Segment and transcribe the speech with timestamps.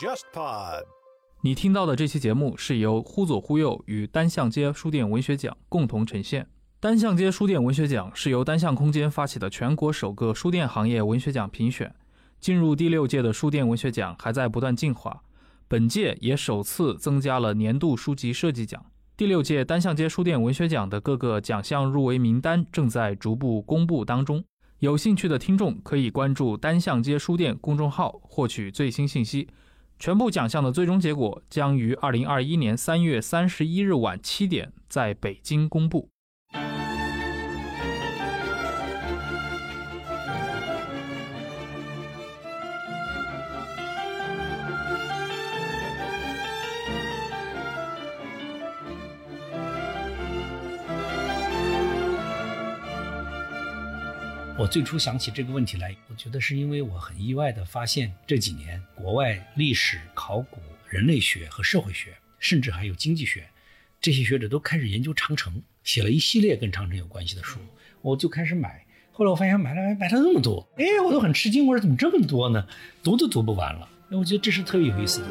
[0.00, 0.84] JustPod。
[1.42, 6.48] 你听到的这期节目是由忽左忽右与单向街书店文学奖共同呈现。
[6.80, 11.94] 单向街书店文学奖是由单向空间发起的全国首个书店行业文学奖评选。
[12.40, 15.20] 进入第六届的书店文学奖还在不断进化，
[15.68, 18.82] 本届也首次增加了年度书籍设计奖。
[19.18, 24.42] 第六届单向街书店文学奖的各个奖项入围名单正在逐步公布当中，
[24.78, 29.46] 有兴趣的听众可以关注单向街书店公众号获取最新信息。
[30.00, 36.08] 全部奖项的最终结果将于二零二一年三月三十一日晚七点在北京公布。
[54.60, 63.48] 我最初想起这个问题来，我觉得是因为我很意外地发现这几年国外历史、考古、人类学和社会学，甚至还有经济学，
[64.02, 67.58] 这些学者都开始研究长城，写了一系列跟长城有关系的书，
[68.02, 68.84] 我就开始买。
[69.12, 72.68] 后来我发现买了买了那么多，哎，我都很吃惊，我说怎么这么多呢？
[73.02, 73.88] 读都读不完了。
[74.10, 75.26] 我觉得这是特别有意思的。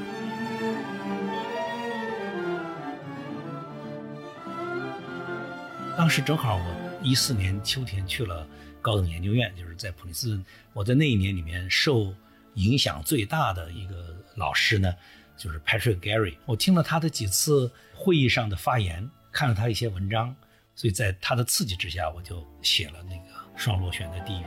[5.96, 8.48] 当时正好我一四年秋天去了。
[8.90, 12.12] 高等研究院就是在普林斯顿，我在那一年里面受
[12.56, 14.92] 影响最大的一个老师呢，
[15.38, 16.36] 就是 Patrick Gary。
[16.48, 20.36] 我听了他的几次会议上的发言，看了他一些文章，
[20.74, 24.46] 所以在他的刺激之下，我就写了那个双螺旋的地狱。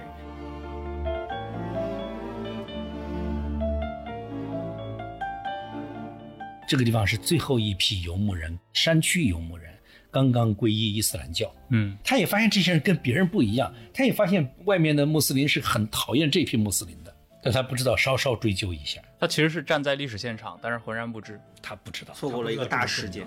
[6.66, 9.72] 这个地方是最后一批游牧人，山区游牧人。
[10.12, 23.26] 刚刚皈依伊斯兰教，嗯，他也发现这些人跟别人不一样，他也发现外面的穆斯林是很讨厌这批穆斯林的，但他不知道稍稍追究一下，他其实是站在历史现场，但是浑然不知，他不知道，错过了一个大事件。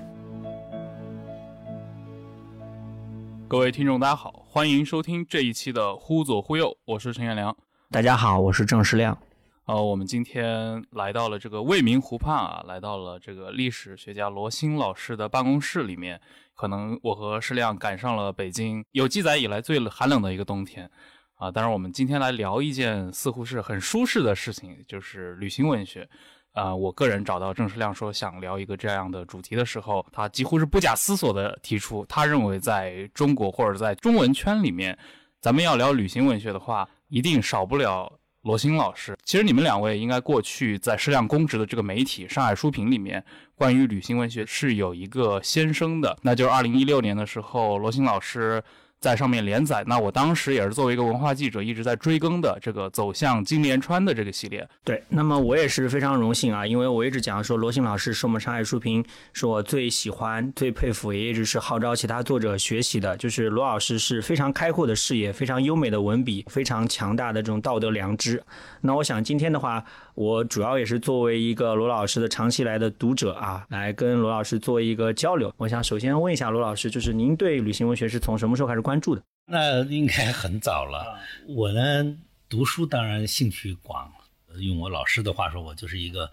[3.48, 7.58] 各位听众，大家好，欢迎收听这一期的《忽左忽右》，我是陈彦良。
[7.90, 9.18] 大家好，我是郑世亮。
[9.66, 16.22] 呃，我们今天来到了这个未名湖畔啊，来到了这个历史学家罗新老师的办公室里面。
[16.54, 20.90] 可能我和世亮赶上了北京有记载以来最寒冷的一个冬天
[21.34, 21.50] 啊。
[21.50, 26.08] 当然，我们今天来聊一件似乎是很舒适的事情，就是旅行文学。
[26.54, 34.96] 啊，我个人找到郑世亮说想聊一个这样的主题的时候，他几乎是不假思索的提出，他认为在中国或者在中文圈里面，
[35.42, 38.20] 咱们要聊旅行文学的话，一定少不了。
[38.46, 43.26] 罗新老师，其实你们两位应该过去在矢量公职的这个媒体上海书评里面，
[43.56, 48.64] 关于旅行文学是有一个先声的，那就是二零一六年的时候，罗新老师。
[49.06, 54.68] 在上面连载，那我当时也是作为一个文化记者，一直在追更的这个走向金莲川的这个系列。
[54.84, 63.16] 对，那么我也是非常荣幸啊，因为我一直讲说罗新老师是我们上海书评是我最喜欢、最佩服，也一直是号召其他作者学习的。
[63.18, 68.42] 就是罗老师是非常开阔的视野，非常优美的文笔，非常强大的这种道德良知。
[68.82, 75.54] 那我想今天的话，我主要也是作为一个罗老师的长期来的读者啊，来跟罗老师做一个交流。
[75.58, 79.00] 我想首先问一下罗老师，就是您对旅行文学是从什么时候开始关？
[79.00, 81.20] 注的那应该很早了。
[81.48, 82.18] 我呢，
[82.48, 84.12] 读书当然兴趣广，
[84.60, 86.32] 用我老师的话说，我就是一个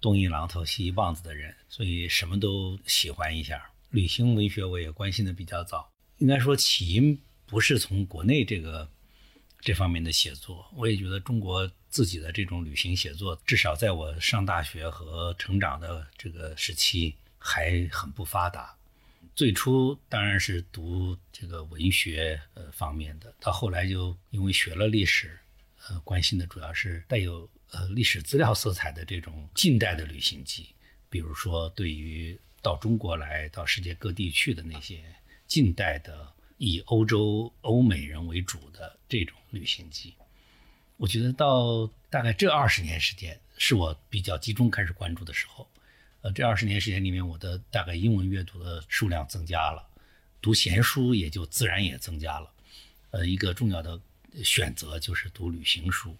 [0.00, 3.62] 东一榔头西一棒子的人，所以什么都喜欢一下。
[3.90, 8.88] 旅行文学我也关心的比较早，应该说起因不是从国内这个
[9.60, 18.72] 这方面的写作，我也觉得中国自己的这种旅行写作，至少在我上大学和成长的这个时期还很不发达。
[19.34, 25.36] 最初当然是读这个文学呃方面的，到后来就因为学了历史，
[25.88, 30.68] 呃，关心的主要是带有呃历史资料色彩的这种近代的旅行记，
[31.10, 35.02] 比如说对于到中国来到世界各地去的那些
[35.48, 40.14] 近代的以欧洲欧美人为主的这种旅行记，
[40.98, 45.66] 我觉得到大概这二十年时间是我比较集中开始关注的时候。
[46.22, 49.88] 呃，这二十年时间里面，我的大概英文阅读的数量增加了，
[50.42, 52.50] 读闲书也就自然也增加了。
[53.12, 54.00] 呃，一个重要的
[54.42, 56.16] 选择就是读旅行书，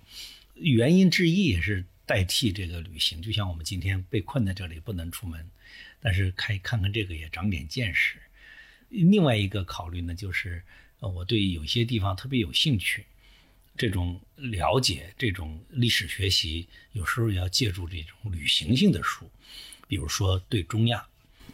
[0.54, 3.20] 原因之一也是代替这个旅行。
[3.20, 5.44] 就像我们今天被困在这里不能出门，
[6.00, 8.22] 但是看看看这个也长点见识。
[8.90, 10.62] 另外一个考虑呢，就是
[11.00, 13.04] 呃，我对有些地方特别有兴趣，
[13.78, 19.30] 这种了解、这种历史学习，有时候要借助这种旅行性的书。
[19.86, 21.06] 比如说对中亚，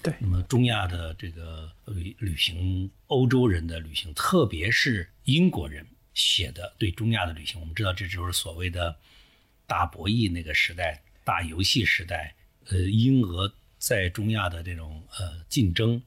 [0.03, 8.99] 对，那么中亚的这个旅旅行，欧洲人的旅行，特别是英国人写的对中亚的旅行，我们知道这就是所谓的
[9.67, 12.35] 大博弈那个时代大游戏时代，
[12.71, 16.03] 呃，英俄在中亚的这种呃竞争，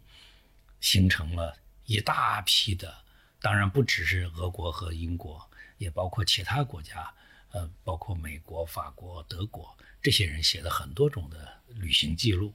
[0.82, 1.56] 形成了
[1.86, 2.94] 一大批的，
[3.40, 5.47] 当然不只是俄国和英国，
[5.78, 7.12] 也包括其他国家，
[7.52, 12.54] 呃，包括美国、法国、德国这些人写的很多种的旅行记录，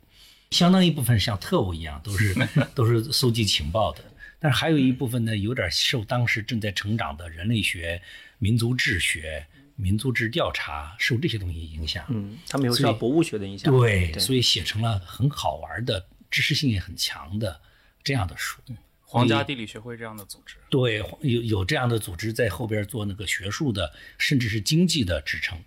[0.50, 2.34] 相当一部分像特务一样，都是
[2.74, 4.04] 都是搜集情报的。
[4.38, 8.02] 但是还有一部分呢，有点受当时正在成长的人类学、
[8.38, 9.46] 民族志学、
[9.76, 12.04] 民族志调查受这些东西影响。
[12.08, 13.72] 嗯，他们有受到博物学的影响。
[13.72, 17.60] 对，所以写成了很好玩的、知识性也很强的
[18.02, 18.60] 这样的书。
[19.12, 25.58] 皇家地理学会这样的组织，对，有有这样的组织在后边做那个学术的，甚至是经济的支撑，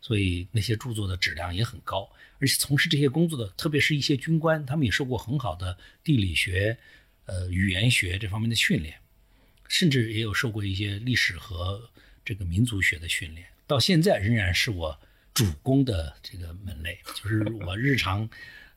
[0.00, 2.10] 所以那些著作的质量也很高。
[2.40, 6.76] 而且从事这些工作的，特别是一些军官，他们也受过很好的地理学。
[7.30, 8.96] 呃，语言学这方面的训练，
[9.68, 11.90] 甚至也有受过一些历史和
[12.24, 14.98] 这个民族学的训练，到现在仍然是我
[15.34, 16.98] 主攻的这个门类。
[17.14, 18.28] 就是我日常，呃，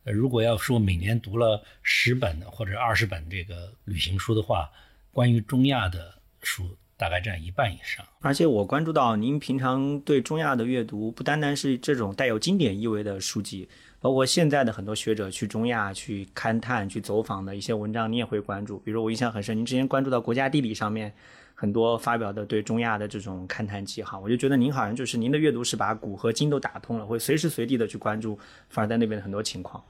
[0.03, 4.69] 呃如果要说每年读了十本或者二十本这个旅行书的话，
[5.11, 8.05] 关于中亚的书大概占一半以上。
[8.21, 13.67] 而且我关注到您平常对中亚的阅读，不单单是这种带有经典意味的书籍。
[13.99, 18.79] 包括现在的很多学者去中亚去勘探、去走访的一些文章，你也会关注。
[18.79, 21.13] 比如我印象很深，您之前关注到《国家地理》上面
[21.61, 29.83] 很多发表的对中亚的这种勘探记哈，我就觉得您好像就是您的阅读是把古和今都打通了，会随时随地的去关注凡尔在那边的很多情况。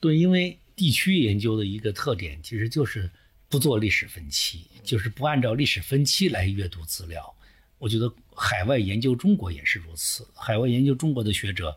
[0.00, 3.10] 对，因为地区研究的一个特点其实就是
[3.50, 7.22] 不做历史分期，就是不按照历史分期来阅读资料。
[7.76, 11.76] 我觉得海外研究中国也是如此，海外研究中国的学者。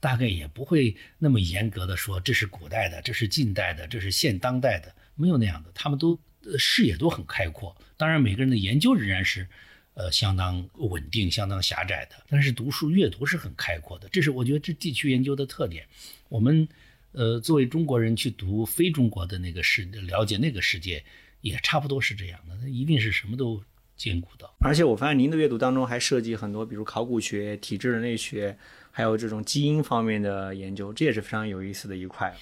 [0.00, 5.70] 大概也不会那么严格的说，这是古代的，这是近代的，这是现当代的，没有那样的。
[5.74, 6.20] 他们都
[6.58, 7.76] 视野都很开阔。
[7.96, 9.46] 当然，每个人的研究仍然是，
[9.94, 12.16] 呃，相当稳定、相当狭窄的。
[12.28, 15.86] 但是读书阅读是很开阔的，这是我觉得这地区研究的特点。
[16.28, 16.68] 我们，
[17.12, 21.04] 呃，作为中国人去读非中国的那个世，了解那个世界，
[21.40, 22.56] 也差不多是这样的。
[22.62, 23.62] 那一定是什么都
[23.96, 24.54] 兼顾到。
[24.60, 28.56] 而且我发现您的阅读当中还涉及很多，比如考古学、体质人类学。
[28.96, 32.32] 还有这种基因方面的研究，这也是非常有意思的一块。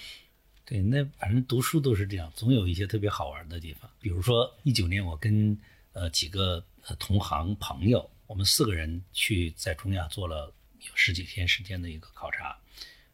[0.67, 3.91] 对，那反正读书都是这样，总有一些特别好玩的地方。
[4.03, 5.57] 比如说一九年，我跟
[5.95, 12.59] 呃几个呃同行朋友，我们四个人去在中亚做了有十几天时间的一个考察。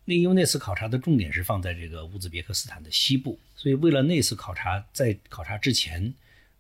[0.05, 6.13] 那因为那次考察的重点是放在这个乌兹别克斯坦的西部，所以为了那次考察，在考察之前，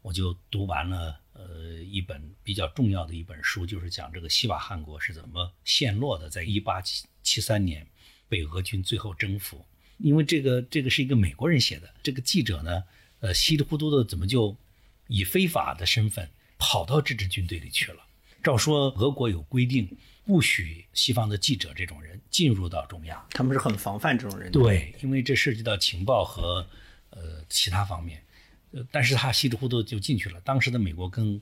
[0.02, 1.18] 我就读完了。
[1.40, 6.28] 呃，一本比较重要的一本书，就是讲这个西瓦汗国是怎么陷落的。
[6.28, 7.86] 在一八七七三年，
[8.28, 9.64] 被俄军最后征服。
[9.98, 12.82] 因为这个这个是一个美国人写的，这个记者呢，
[13.20, 14.56] 呃，稀里糊涂的怎么就
[15.06, 16.28] 以非法的身份
[16.58, 18.02] 跑到这支军队里去了？
[18.42, 19.88] 照说俄国有规定，
[20.24, 24.52] 不许西方的记者这种人进入到中亚，他们是很防范这种人。
[24.52, 26.64] 对，因为这涉及到情报和
[27.10, 28.22] 呃其他方面。
[28.70, 30.40] 呃，但是他稀里糊涂就进去了。
[30.42, 31.40] 当时的美国跟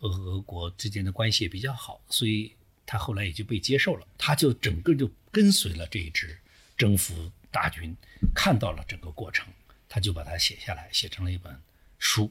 [0.00, 2.52] 俄国之间的关系也比较好，所以
[2.84, 4.06] 他后来也就被接受了。
[4.18, 6.36] 他就整个就跟随了这一支
[6.76, 7.96] 征服大军，
[8.34, 9.46] 看到了整个过程，
[9.94, 11.56] 他就把它写下来，写成了一本
[12.00, 12.28] 书，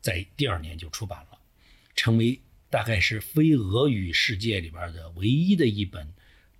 [0.00, 1.38] 在第二年就出版了，
[1.96, 6.06] 成为大概是非俄语世界里边的唯一的一本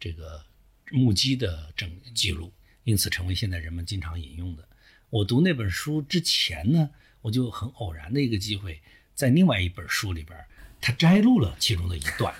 [0.01, 0.45] 这个
[0.91, 4.69] 目击的证记录，因此成为现在人们经常引用的。
[5.09, 6.91] 我读那本书之前呢。
[7.23, 8.81] 我就很偶然的一个机会，
[9.15, 10.43] 在另外一本书里边，
[10.81, 12.35] 他摘录了其中的一段，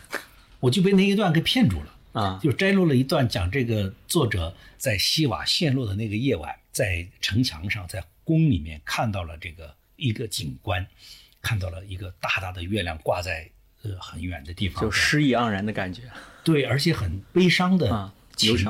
[0.59, 2.39] 我就被那一段给骗住了啊！
[2.43, 10.87] 就摘录了一段讲这个作者在西瓦陷落的那个夜晚，在城墙上，在宫里面看到了这个一个景观，
[11.41, 13.49] 看到了一个大大的月亮挂在
[13.83, 16.03] 呃很远的地方，就诗意盎然的感觉。
[16.43, 18.13] 对，而且很悲伤的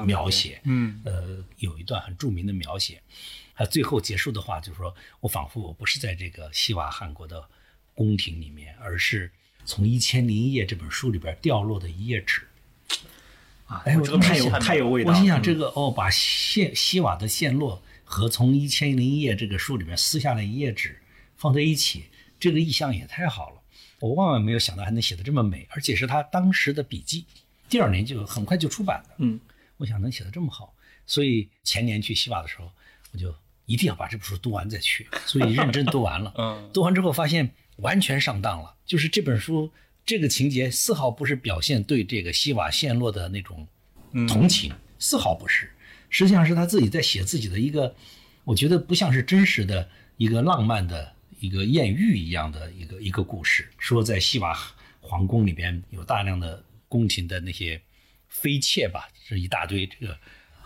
[0.05, 3.01] 描写，嗯，呃，有一段很著名的描写。
[3.55, 7.45] 他最后结束的话就是说：“我仿佛我不是在这个西瓦汗国的
[7.95, 9.31] 宫廷里面，而是
[9.65, 12.43] 从《一千零一夜》这本书里边掉落的一页纸。”
[13.71, 15.13] 啊，哎，这个太有太有味道。
[15.13, 21.01] 我心想，这个哦，把线西瓦的线落和从《一千零一夜》这个书里面撕下来一页纸
[21.37, 22.07] 放在一起，
[22.41, 23.63] 这个意象也太好了。
[24.01, 27.25] 我万万没有想到还能写得这么美，而且是他当时的笔记。
[27.69, 29.15] 第二年就很快就出版了。
[29.19, 29.39] 嗯，
[29.77, 30.75] 我想能写得这么好，
[31.07, 32.71] 所以前年去西瓦的时候，
[33.13, 33.35] 我就。
[33.67, 36.35] 一定要把这本书读完再去，所以认真读完了。
[36.37, 39.71] 嗯，读完之后发现完全上当了，就是这本书
[40.11, 43.69] 这个情节丝毫不是表现对这个西瓦陷落的那种
[44.27, 45.71] 同情，丝毫不是，
[46.09, 47.95] 实际上是他自己在写自己的一个，
[48.43, 54.59] 我觉得不像是真实的一个浪漫的一个艳遇一样的一个一个故事，说在西瓦
[55.01, 57.81] 皇宫里边有大量的宫廷的那些
[58.29, 60.19] 妃妾吧，是一大堆这个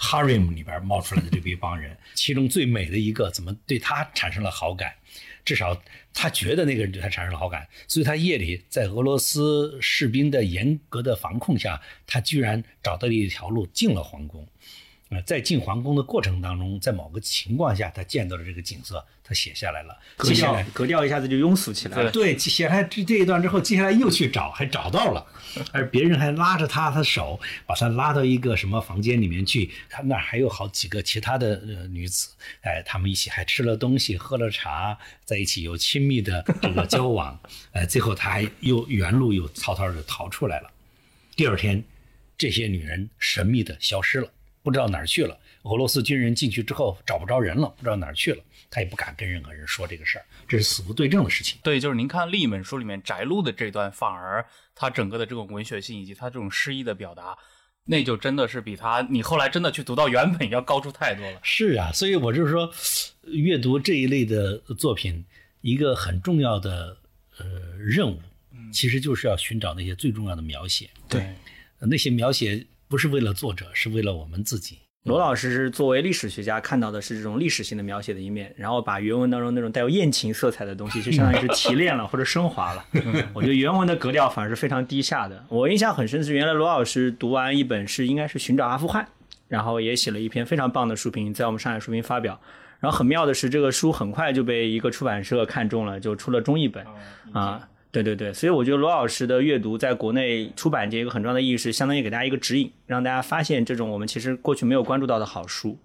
[0.04, 4.92] harem 里边冒出来的这一帮人， 其中最美的一个怎么对他产生了好感？
[5.44, 5.78] 至少
[6.12, 14.46] 他觉得那个人对他产生了好感，所以他夜里在俄罗斯士兵的严格的防控下，他居然找到了一条路进了皇宫。
[15.14, 19.96] 呃，在进皇宫的过程当中，在某个情况下，他见到了这个景色，他写下来了。
[20.16, 22.10] 格调接下来，格调一下子就庸俗起来了。
[22.10, 25.24] 对，写下来这这一段之后，接下来又去找，还找到了，
[25.72, 32.30] 而别人还拉着他的手，把他拉到一个什么房间里面去，他那儿还有好几个其他的呃女子，
[32.62, 37.38] 哎，他们一起还吃了东西，喝了茶，在一起有亲密的这个交往，
[37.72, 40.70] 哎，最后他还又原路又草草的逃出来了。
[41.36, 41.82] 第二天，
[42.36, 44.28] 这些女人神秘的消失了，
[44.64, 45.38] 不知道哪儿去了。
[45.62, 51.58] 俄罗斯军人进去之后找不着人了，不知道哪儿去了，他也不敢跟任何人说这个事儿，这是死无对证的事情。
[51.62, 54.44] 对，就是您看另一本书里面翟路的这段，反而
[54.74, 57.36] 他整个的这种文学性以及他这种诗意的表达，
[57.84, 61.40] 那就真的是比他你后来真的去读到原本要高出太多了。
[61.42, 62.70] 是啊，所以我就是说，
[63.22, 65.24] 阅读这一类的作品，
[65.60, 66.96] 一个很重要的
[67.38, 67.46] 呃
[67.78, 68.20] 任务，
[68.72, 70.90] 其实就是要寻找那些最重要的描写。
[71.08, 71.22] 对，
[71.78, 74.78] 呃那些描写不是为了作者，是为了我们自己。
[75.02, 82.84] 罗老师是作为历史学家看到的是这种历史性的描写的一面，然后把原文当中那种带有艳情色彩的东西，就相当于是提炼了或者升华了。
[83.34, 85.44] 我觉得原文的格调反而是非常低下的。
[85.48, 89.04] 我印象很深是原来罗老师读完一本是应该是《寻找阿富汗》，
[89.48, 92.40] 然后也写了一篇非常棒的书评，在我们上海书评发表。
[92.78, 96.86] 然后很妙的是，这个书很快就被一个出版社看中了，就出了中译本
[97.32, 97.68] 啊。
[98.02, 105.78] 对对对，所以我觉得罗老师的阅读在国内出版界一个很重要的意义是，相当于给大家一个指引，让大家发现这种我们其实过去没有关注到的好书。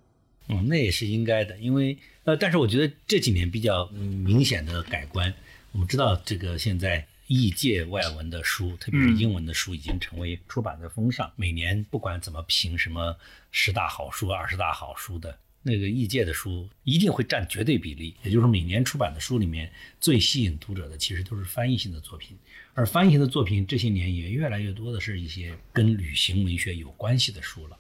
[0.47, 5.31] 嗯，那也是应该的，因为呃，但是我觉得这几年比较嗯明显的改观。
[5.71, 11.31] 我们知道这个现在译界外文的书，特别是英文的书，已经成为出版的风尚。
[11.35, 13.15] 每年不管怎么评什么
[13.51, 18.15] 十大好书、二十大好书的那个译界的书，一定会占绝对比例。
[18.23, 22.37] 也就是，每年出版的书里面最吸引读者的，其实都是翻译性的作品。
[22.73, 27.77] 而翻译性的作品这些年也越来越多的是一些跟旅行文学有关系的书了。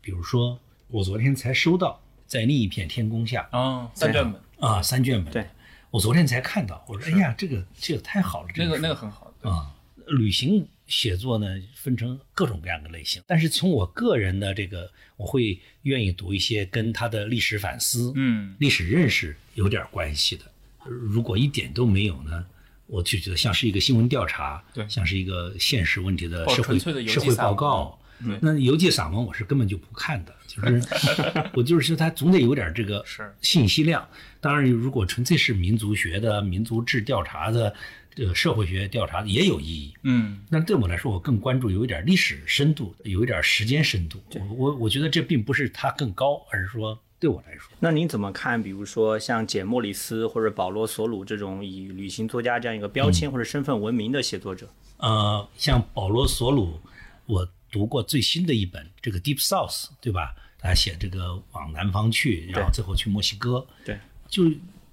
[0.00, 5.32] 比如说，我昨天才收到在另一片天空下啊，三卷本啊，三卷本。
[5.32, 5.46] 对，
[5.90, 9.74] 我昨天才看到，我说哎呀，这个这个太好了，这个那个很好的啊。
[10.08, 20.44] 旅行写作呢，分成各种各样的类型，但是从我个人的这个，我会愿意读一些跟他的历史反思、嗯历史认识有点关系的。
[20.84, 22.44] 如果一点都没有呢，
[22.86, 27.98] 我就觉得像是一个新闻调查，对像是一个现实问题的社会的社会报告。
[28.40, 30.80] 那游记散文我是根本就不看的，就是
[31.54, 34.08] 我就是说它总得有点这个是信息量。
[34.40, 37.74] 当然，如果纯粹是民族学的、民族志调查的、
[38.14, 39.94] 这个社会学调查的也有意义。
[40.02, 44.20] 嗯那对我来说，我更关注有一点历史深度，有一点时间深度。
[44.34, 48.62] 我我我觉得这并不是它更高，而是说对我来说，那您怎么看？
[48.62, 54.68] 比如说像简·莫里斯或者保罗·索鲁这种以旅行作家这样一个标签或者身份闻名的写作者？
[54.98, 56.80] 呃，像保罗·索鲁，
[57.26, 60.34] 我读过最新的一本这个《Deep South》，对吧？
[60.58, 63.66] 他写这个往南方去，然后最后去墨西哥。
[63.84, 64.44] 对，就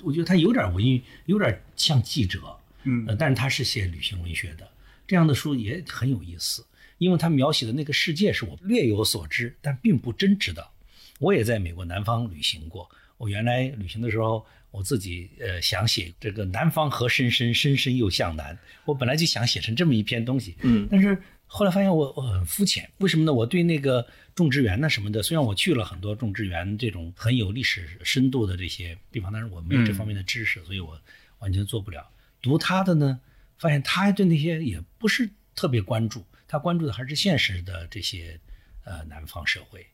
[0.01, 2.39] 我觉得他有点文艺，有点像记者，
[2.83, 4.69] 嗯呃，但是他是写旅行文学的，
[5.07, 6.65] 这样的书也很有意思，
[6.97, 10.71] 因为他描写的那个世界是我略有所知，但并不真知道。
[11.19, 23.33] 我也在美国南方旅行过，我原来旅行的时候，我自己呃想写这个南方和深深，深深又向南，我本来就想写成这么一篇东西，嗯，但是后来发现我我很肤浅，为什么呢？
[23.33, 30.97] 我对那个种植园呢什么的，虽然我去了很多种植园这种很有历史深度的这些地方，但是我没有这方面的知识，所以我
[31.39, 32.07] 完全做不了。
[32.41, 33.19] 读他的呢，
[33.57, 38.39] 发现他对那些也不是特别关注，他关注的还是现实的这些
[38.85, 39.85] 呃南方社会。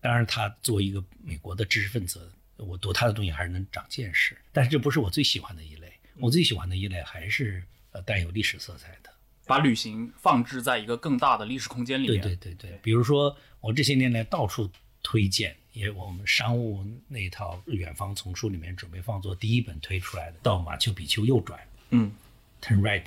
[0.00, 4.36] 当然，他作为一个美国的知识分子，我读他的东西还是能长见识。
[4.52, 9.10] 但是这不是我最喜欢的一类，我最喜欢的一类还是呃带有历史色彩的。
[9.46, 12.22] 把旅行放置在一个更大的历史空间里对面。
[12.22, 14.70] 对对对，比如说我这些年来到处
[15.02, 21.60] 推荐，也我们商务那一套《远方丛书》里面准备放作第一本推出来的，到马丘比丘右转
[21.94, 22.12] 嗯
[22.60, 23.06] ，，Turn Right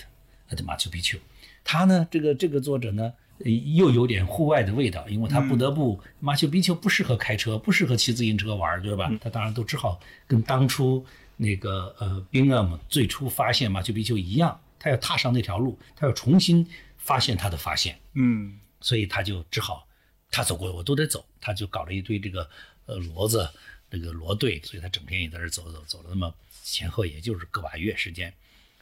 [0.50, 1.20] at Machu Picchu。
[1.63, 9.12] 他呢，这个这个作者呢，呃又有点户外的味道，因为他不得不马丘比丘不适合开车，不适合骑自行车玩，对吧？
[9.22, 16.65] 他当然都只好跟当初那个呃宾厄姆最初发现马丘比丘一样，他要踏上那条路，他要重新
[16.98, 18.00] 发现他的发现。
[18.13, 19.88] 嗯所以他就只好
[20.32, 22.48] 他走过我都得走，他就搞了一堆这个
[22.86, 23.50] 呃骡子，
[23.89, 28.34] 这个骡队，所以他整天也在这走走走了那么前后也就是个把月时间，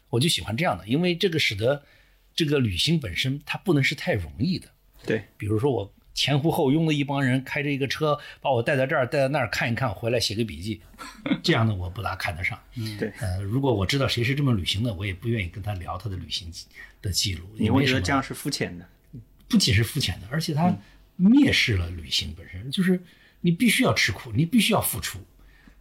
[0.09, 1.83] 我就喜欢这样的，因为这个使得
[2.35, 4.67] 这个旅行本身它不能是太容易的，
[5.05, 10.81] 对，比如说我前呼后拥的一帮人开着一个车把我带到这儿带到那儿看一看，回来写个笔记，
[11.43, 12.57] 这样的我不大看得上。
[12.75, 13.11] 嗯，对。
[13.19, 16.49] 呃，如果我知道谁是这么旅行的，我也不愿意跟他聊他的旅行
[17.01, 17.45] 的记录。
[17.57, 18.87] 你会觉得这样是肤浅的？
[19.49, 20.73] 不仅是肤浅的，而且他
[21.19, 23.01] 蔑视了旅行本身，就是
[23.41, 25.19] 你必须要吃苦，你必须要付出。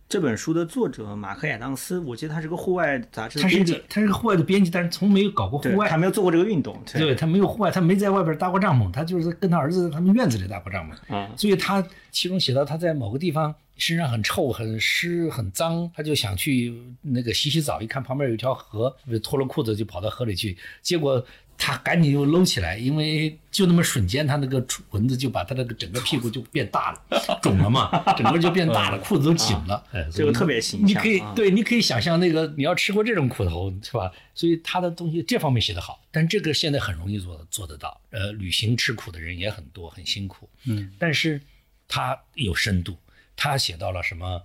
[0.08, 11.30] 这本书的作者马克亚当斯，我记得他是个户外杂志，他是个他是个户外的编辑，但是从没有搞过户外，他没有做过这个运动，对他没有户外，他没在外边搭过帐篷，他就是跟他儿子他们院子里搭过帐篷啊。
[11.36, 21.24] 所以他其中写到他在某个地方身上很臭、很湿、很脏，他就想去那个洗洗澡，一看旁边有一条河，脱了裤子就跑到河里去，结果。
[21.56, 29.82] 他赶紧又搂起来，因为就那么瞬间，他那个蚊子就把他那个整个屁股就变大了， 肿了嘛，整个就变大了，裤子都紧了。
[30.12, 30.88] 这个特别形象。
[30.88, 34.10] 你可以对，你可以想象那个你要吃过这种苦头，是吧？
[34.34, 38.00] 所以他的东西这方面写得好，但这个现在很容易做做得到。
[38.10, 40.48] 呃，旅行吃苦的人也很多，很辛苦。
[40.66, 41.40] 嗯，但是
[41.86, 42.96] 他有深度，
[43.36, 44.42] 他写到了什么？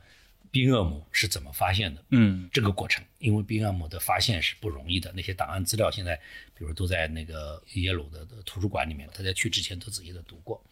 [0.51, 2.03] 宾厄姆是怎么发现的？
[2.09, 5.11] 嗯，这个过程，因为宾厄姆的发现是不容易的。
[5.15, 6.15] 那些档案资料现在，
[6.57, 10.63] 比如都在那个耶鲁的图书馆里面，他在去之前都仔细的读过。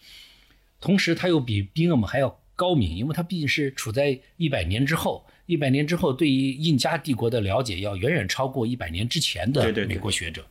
[0.80, 10.46] 同时，他又比宾厄姆还要高明，因为他毕竟是处在一百年之后，一百年之后对于印加帝国的了解要远远超过一百年之前的美国学者，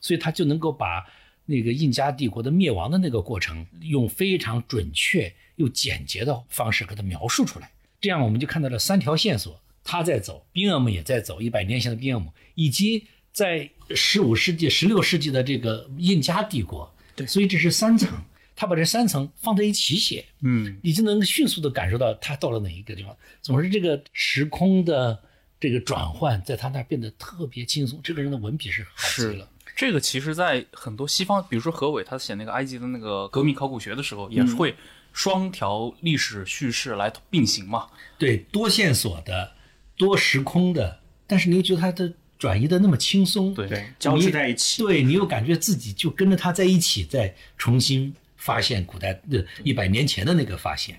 [0.00, 1.04] 所以他就能够把
[1.46, 7.70] 那个印加帝国的灭亡的那个过程，用非常准确又简洁的方式给他描述出来。
[8.02, 16.92] 这样我们就看到了三条线索，他在走，宾厄姆也在走，一百年前的宾厄姆，以及在十五世纪、十六世纪的这个印加帝国。
[17.14, 18.10] 对，所以这是三层，
[18.56, 23.16] 他把这三层放在一起写，嗯，你就能迅速的感受到他到了哪一个地方。
[23.40, 25.22] 总之，这个时空的
[25.60, 28.00] 这个转换在他那变得特别轻松。
[28.02, 29.48] 这个人的文笔是好极了。
[29.76, 34.74] 这个其实，在很多西方，比如说何伟，他写那个埃及的那个革命考古学的时候，也是会。
[35.12, 37.88] 双条历史叙事来并行嘛？
[38.18, 39.52] 对，多线索的，
[39.96, 50.98] 多时空的，但是你又觉得它的转移的那么轻松，对，交织在一起，对你又感觉自己就跟着他在一起，在重新发现古代的一百年前的那个发现。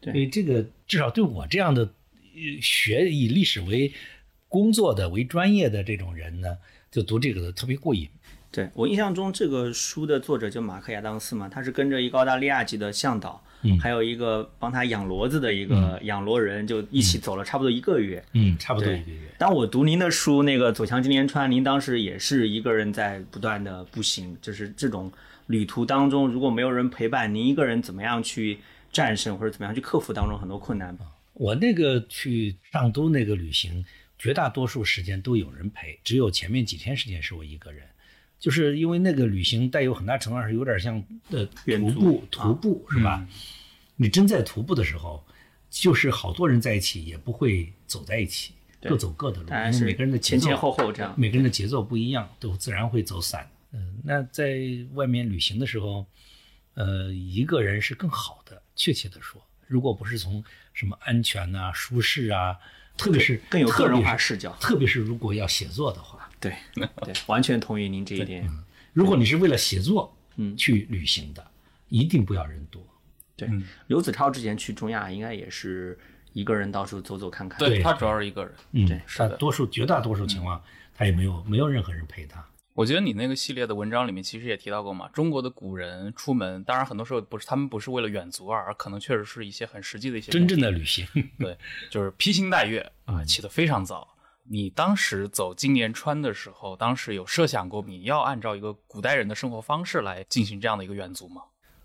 [0.00, 1.88] 对，这个至少对我这样的
[2.60, 3.92] 学以历史为
[4.48, 6.58] 工作的、为专业的这种人呢，
[6.90, 8.08] 就读这个特别过瘾。
[8.50, 13.42] 对我印象中，这个书的作者就马克亚当斯嘛，他是跟着一个澳大利亚籍的向导。
[13.80, 18.24] 还有一个帮他养骡子的一个养骡人，就一起走了差不多一个月。
[18.32, 19.28] 嗯，差不多一个月。
[19.38, 25.10] 当我读您的书，那个《走向金莲川》，您当时也是一个人在不断的步行，就是这种
[25.46, 28.58] 旅途当中，如果没有人陪伴，您一个人怎么样去
[28.90, 31.06] 战胜或者怎么样去克服当中很多困难吧？
[31.34, 33.84] 我那个去上都那个旅行，
[34.18, 37.84] 绝大多数时间都有人陪，只有前面几天时间是我一个人。
[38.42, 41.00] 就是因为那个旅行带有很大程度上是有点像
[41.30, 43.24] 呃徒步，徒步是吧？
[43.94, 45.24] 你真在徒步的时候，
[45.70, 48.52] 就是好多人在一起也不会走在一起，
[48.82, 53.48] 各走各的路，因为每个人的前前后后这样，每个人的节奏不一样，都自然会走散。
[53.70, 54.58] 嗯，那在
[54.94, 56.04] 外面旅行的时候，
[56.74, 58.60] 呃，一个人是更好的。
[58.74, 62.58] 确切的说，如果不是从什么安全啊、舒适啊，
[62.96, 66.28] 特别是更有个人化视角，特别是如果要写作的话。
[66.40, 68.48] 对，对，完全同意您这一点。
[68.92, 71.46] 如果你是为了写作，嗯，去旅行的，
[71.88, 72.82] 一定不要人多。
[73.36, 73.48] 对，
[73.86, 75.98] 刘子超之前去中亚，应该也是
[76.32, 77.58] 一个人到处走走看看。
[77.58, 80.62] 对他主要是一个人，嗯，对，他多数绝大多数情况，
[80.94, 82.44] 他也没有没有任何人陪他。
[82.74, 91.06] 我觉得你那个系列的文章里面其实也提到过嘛，中国的古人出门，当然很多时候不是他们不是为了远足而，可能确实是一些很实际的一些真正的旅行。
[91.38, 91.56] 对，
[91.90, 94.08] 就是披星戴月 啊，起得非常早。
[94.44, 101.42] 你当时走金莲川的时候，当时有设想过你要按照一个古代人的生活方式来进行这样的一个远足吗？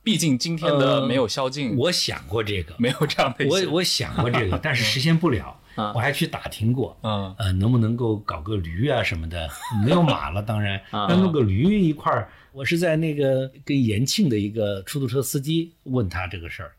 [0.07, 3.45] 毕竟今天的没有宵禁，我想过这个，没有这样的。
[3.45, 5.59] 我我想过这个， 但是实现不了。
[5.93, 9.49] 我还去打听过，嗯，呃，能不能够搞个驴啊什么的？
[9.83, 12.31] 没有马了，当然， 那弄个驴一块儿。
[12.53, 16.71] 我是在那个跟延庆的一个出租车司机问他这个事儿。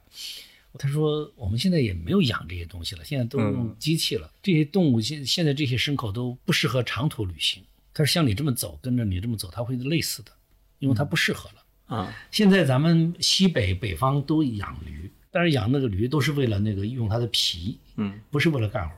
[0.79, 4.31] 他说：“我们现在也没有养这些东西了，现在都用机器了。
[4.43, 7.63] 这些动物现现在这些牲口都不适合长途旅行。
[7.93, 10.33] 他说像你这么走，跟着你这么走，他会累死的，
[10.79, 11.58] 因为它不适合了
[11.89, 12.15] 啊。
[12.31, 18.95] 现在咱们西北北方都养驴，但是养那个驴都是为了那个用它的皮，嗯，不是为了干活，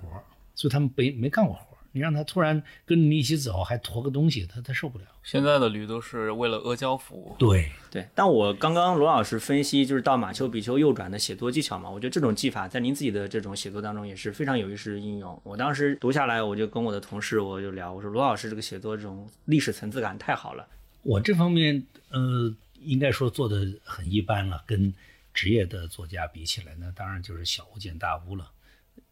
[0.54, 5.04] 所以他们没没干过活。”你让他突然跟着你一起走，还驮个东西，他他受不了。
[5.24, 7.34] 现在的驴都是为了阿胶服务。
[7.36, 15.36] 对对，但我刚刚罗老师分析就是到马丘比丘右转的写作技巧嘛，我觉得这种技法在您自己的这种写作当中也是非常有意识的应用。
[15.42, 20.64] 我当时读下来，我就跟我的同事我就聊，我说罗老师这个写作这种历史层次感太好了。
[21.02, 24.92] 我这方面呃应该说做的很一般了，跟
[25.32, 28.50] 职业的作家比起来呢，当然就是小巫见大巫了。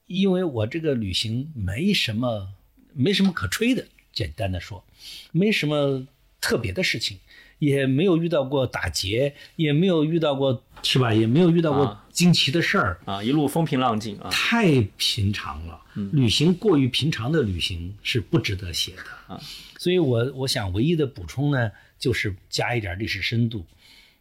[0.06, 2.48] 因为我这个旅行没什么
[2.92, 4.84] 没什么可吹的，简单的说，
[5.32, 6.06] 没什么
[6.40, 7.18] 特别的事情，
[7.58, 11.12] 也没有遇到过打劫，也没有遇到过是吧？
[11.12, 15.82] 也没有遇到过惊奇的事儿啊，一路风平浪静啊，太平常了。
[16.12, 19.40] 旅行过于平常的旅行是不值得写的啊，
[19.78, 23.66] 所以我我想唯一的补充呢，就是加一点历史深度，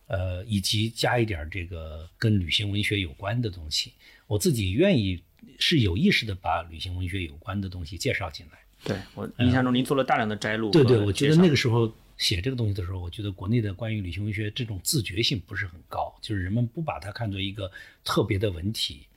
[0.07, 3.93] 呃，以及加一点这个跟旅行文学有关的东西。
[4.25, 5.21] 我自己愿意。
[5.59, 8.59] 是有意识的把旅行文学有关的东西介绍进来。
[8.83, 10.69] 对我印象中，您做了大量的摘录。
[10.69, 17.71] 对对，我觉得那个时候写这个东西的时候，我觉得国内的关于旅行文学这种自觉性不是很高，就是人们不把它看作一个
[18.03, 19.07] 特别的文体，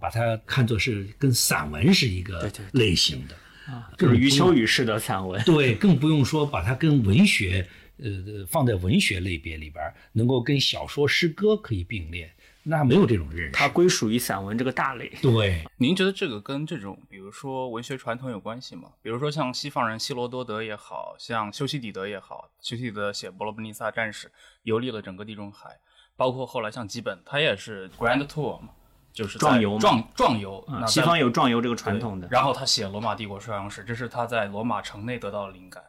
[0.00, 3.36] 把它看作是跟散文是一个类型的
[3.72, 5.40] 啊，就是余秋雨式的散文。
[5.44, 12.32] 对，更不用说把它跟文学呃放在文学类别里边，能够跟小说、诗歌可以并列。
[12.64, 15.10] 那没有这种认识，它归属于散文这个大类。
[15.22, 18.90] 对，您觉得这个跟这种，比如说文学传统有关系吗？
[19.00, 24.28] 比如说像西方人希罗多德也好像修昔底德也好，修昔底德写《伯罗奔尼撒战士》，
[24.64, 25.78] 游历了整个地中海，
[26.14, 28.68] 包括后来像吉本，他也是 Grand Tour 嘛，
[29.14, 30.62] 就是壮游壮壮游。
[30.86, 32.28] 西方有壮游这个传统的。
[32.30, 35.82] 然后他写《罗马帝国衰亡史》，这是他在罗马城内得到的灵感。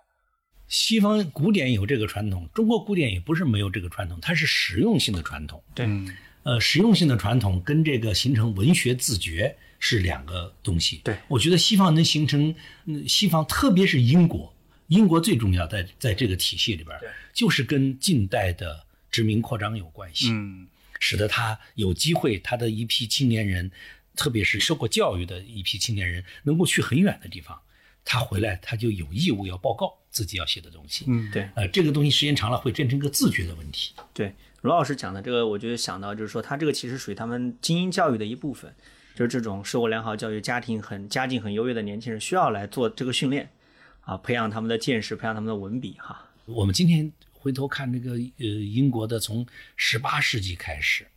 [0.69, 5.62] 西方古典有这个传统，中国古典也不是没有这个传统，它是实用性的传统。
[5.75, 5.86] 对。
[6.43, 11.01] 呃，实用性的传统跟这个形成文学自觉是两个东西。
[11.03, 12.55] 对，我觉得西方能形成，
[13.05, 14.51] 西方特别是英国，
[14.88, 16.97] 英国最重要在在这个体系里边，
[17.34, 20.29] 就是跟近代的殖民扩张有关系。
[20.32, 20.65] 嗯，
[20.97, 23.69] 使得他有机会，他的一批青年人，
[24.15, 27.60] 特别是受过教育的一批青年人，能够去很远的地方，
[28.05, 31.05] 他回来他就有义务要报告自己要写的东西。
[31.07, 31.49] 嗯，对。
[31.55, 33.93] 呃，这个东西时间长了会变成一个自觉的问题。
[34.13, 34.33] 对。
[34.61, 38.75] 罗老师讲的这个，我觉得想到就是说，他这个其实属于他们精英教育的一部分，
[39.15, 43.49] 就是这种受过良好教育、家庭很家境很优越的年轻人需要来做这个训练，
[44.01, 46.29] 啊，培养他们的见识，培养他们的文笔，哈。
[46.43, 51.07] 我们今天回头看那个呃英国的，从十八世纪开始，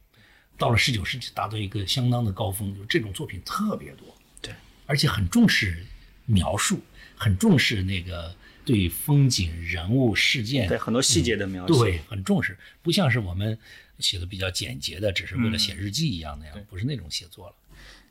[0.56, 4.06] 到了十九世纪达到一个相当的高峰，就这种作品特别多，
[4.40, 4.54] 对，
[4.86, 5.84] 而且很重视
[6.26, 6.78] 描述，
[7.16, 8.32] 很重视那个。
[8.64, 13.58] 对风景、人物、事件，对很多细节的描写，对很重视，不像是我们
[13.98, 17.54] 写的比较简洁的，只是为了写日记一样那样，不是那种写作了。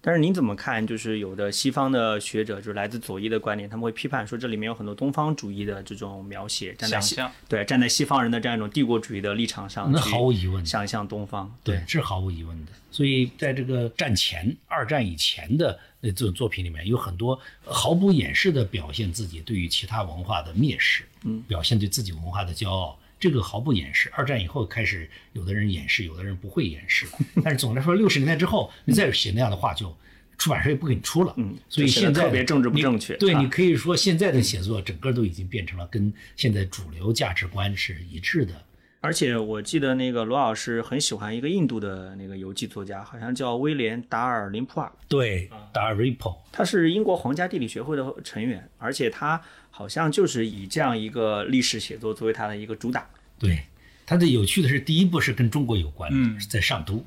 [0.03, 0.85] 但是您怎么看？
[0.85, 7.15] 就是有的西方的学者，就是来自左翼的观点，他们会批判说这里面有很多东方主义的这种描写，站在西
[7.47, 12.71] 对站在西方人的这样一种帝国主义的立场上，那毫无疑问想象东方，对，是毫无疑问的。
[12.89, 22.97] 所以在这个战前、二战以前的那这种作品里面，有很多毫不掩饰的表现自己对于其他文化的蔑视，嗯，表现对自己文化的骄傲。
[23.21, 24.11] 这个毫不掩饰。
[24.13, 27.05] 二战以后开始，有的人掩饰，有的人不会掩饰。
[27.43, 29.95] 但是总的来说，六十年代之后，你再写那样的话，就
[30.39, 31.33] 出版社也不给你出了。
[31.37, 33.15] 嗯，所以现在特别政治不正确。
[33.17, 38.53] 对你可以说，现在的写作整个都已经变成了跟现在主流价值观是一致的。
[39.01, 44.89] 而且我记得那个罗老师很喜欢一个印度的那个游记作家，好像叫威廉·达尔林普尔。
[45.09, 49.41] 对，达尔林普尔，他是英国皇家地理学会的成员，而且他。
[49.73, 53.09] 好像就是以这样一个历史写作作为他的一个主打。
[53.39, 53.57] 对，
[54.05, 57.03] 他的有趣的是，第一部是跟中国有关的，在上都，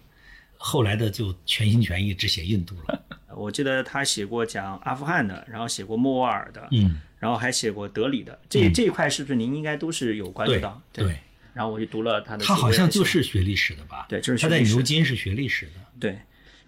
[0.57, 3.03] 后来的就全心全意只写印度了。
[3.37, 8.37] 我记得他写过讲阿富汗的，然后写过莫卧儿的，嗯，然后还写过德里的。
[8.49, 10.81] 这这一块是不是您应该都是有关注到？
[10.91, 11.19] 对。
[11.55, 12.45] 然后我就读了他的。
[12.45, 14.05] 他好像就是学历史的吧？
[14.09, 15.73] 对，就是他在牛津是学历史的。
[15.99, 16.19] 对。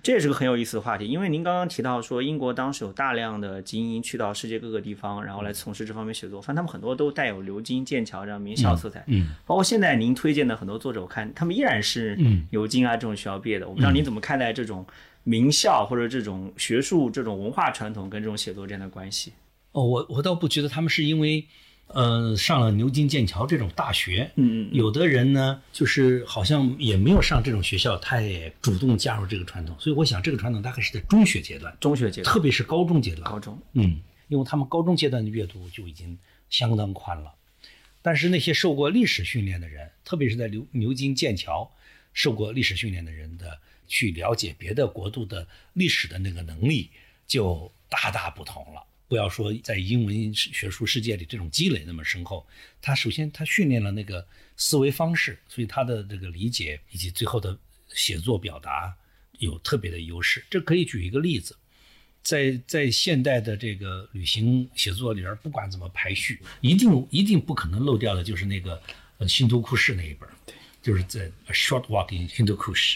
[0.02, 9.02] 这也是个很有意思的话题，因为您刚刚提到说，英国当时有大量的精英去到世界各个地方，然后来从事这方面写作，反正他们很多都带有牛津、剑桥这样名校色彩。
[9.08, 12.16] 嗯，包括现在您推荐的很多作者，我看他们依然是
[12.52, 13.66] 牛津啊这种学校毕业的。
[13.66, 14.86] 我不知道您怎么看待这种
[15.24, 19.32] 名校或者这种学术、这种文化传统跟这种写作之间的关系？
[19.72, 21.44] 哦，我我倒不觉得他们是因为。
[21.88, 29.74] 呃，上了牛津、剑桥这种大学，嗯嗯，有的人呢，就是好像也没有上这种学校，他也主动加入这个传统。
[29.78, 36.18] 所以我想，这个传统大概是在中学阶段，中学阶段，特别是高中阶段，高中，嗯，因为他们高中阶段的阅读就已经
[36.50, 37.32] 相当宽了。
[38.02, 41.70] 但是那些受过历史训练的人，特别是在牛牛津、剑桥
[42.12, 46.90] 受过历史训练的人的，去了解别的国度的历史的那个能力，
[47.26, 48.82] 就大大不同了。
[49.08, 52.46] 不要说在英文学术世界里这种积累那么深厚，
[52.80, 58.94] 他首先他训练了那个思维方式，所以他的这个理解以及最后的写作表达
[59.38, 60.44] 有特别的优势。
[60.50, 61.56] 这可以举一个例子，
[62.22, 68.82] 在在现代的这个旅行写作里边，不管怎么排序，一定一定不可能漏掉的就是那个
[69.28, 70.28] 《新都库市》那一本。
[70.82, 72.94] 就是在《A Short Walk in Hindu Kush》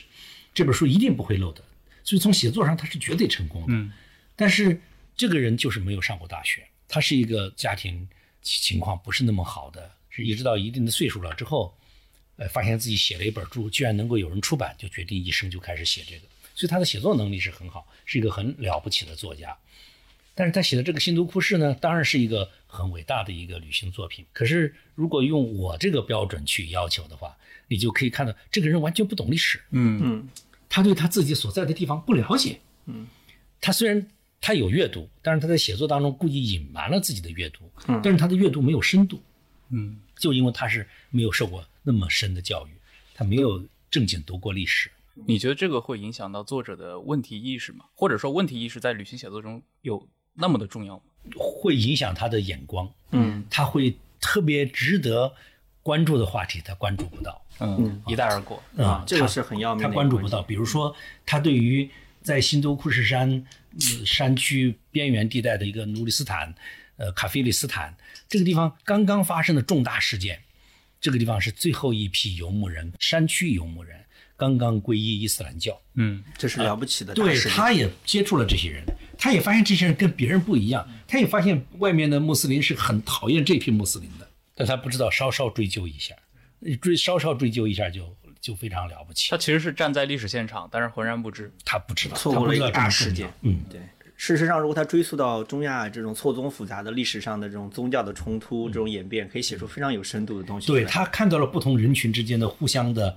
[0.54, 1.64] 这本书一定不会漏的。
[2.04, 3.66] 所以从写作上他是绝对成功的。
[3.70, 3.90] 嗯，
[4.36, 4.80] 但是
[5.20, 8.08] 这个人就是没有上过大学，他是一个家庭
[8.40, 11.76] 情况不是那么好的，是一直到一定的岁数了之后，
[12.36, 16.22] 呃，发现自己写了一本书，居然能够有人出版，就决定一生就开始写这个。
[16.54, 19.54] 所以他的写作能力是很好，是一个很了不起的作家。
[20.34, 24.24] 但是他写的这个《新都库士》呢，当然是一个很伟大的一个旅行作品。
[24.32, 27.36] 可是如果用我这个标准去要求的话，
[27.68, 29.60] 你就可以看到这个人完全不懂历史。
[29.72, 30.28] 嗯嗯
[30.70, 32.58] 他对他自己所在的地方不了解。
[32.86, 33.06] 嗯，
[33.60, 34.08] 他虽然
[34.40, 37.70] 他有阅读，但是他在写作当中故意隐瞒了自己的阅读。
[37.88, 39.20] 嗯，但是他的阅读没有深度。
[39.68, 42.70] 嗯，就因为他是没有受过那么深的教育，
[43.14, 44.90] 他没有正经读过历史。
[45.26, 47.84] 你觉得这个会影响到作者的问题意识吗？
[47.94, 51.02] 或者说问题意识在旅行写作中有那么的重要吗？
[51.36, 52.90] 会影响他的眼光。
[53.10, 55.32] 嗯，他会特别值得
[55.82, 57.44] 关注的话题，他关注不到。
[57.58, 58.56] 嗯，一带而过。
[58.78, 60.42] 啊，他这个是很要命他的一个问题关注不到。
[60.42, 61.88] 比如说，他对于
[62.22, 63.46] 在新都库什山、呃
[64.04, 66.54] 山区边缘地带的一个努里斯坦、
[66.96, 67.96] 呃卡菲里斯坦
[68.28, 70.40] 这个地方刚刚发生的重大事件，
[71.00, 73.98] 这个地方是最后一批游牧人，山区游牧人
[74.36, 75.80] 刚刚皈依伊斯兰教。
[75.94, 77.38] 嗯这是了不起的大对。
[77.50, 78.84] 他也接触了这些人，
[79.18, 86.14] 他也发现这些人跟别人不一样，他也发现外面的穆斯林是很讨厌这批穆斯林的，但他不知道稍稍追究一下，
[86.80, 89.36] 追稍稍追究一下就就非常了不起他。
[89.36, 91.52] 其实是站在历史现场，但是浑然不知。
[91.64, 93.32] 他不知道，错过了一个他不知道大事件。
[93.42, 93.80] 嗯，对，
[94.16, 100.66] 事实上，如果他追溯到中亚这种错综复杂的历史上的这种宗教的冲突、这种演变，可以写出非常有深度的东西。
[100.66, 103.16] 对他看到了不同人群之间的互相的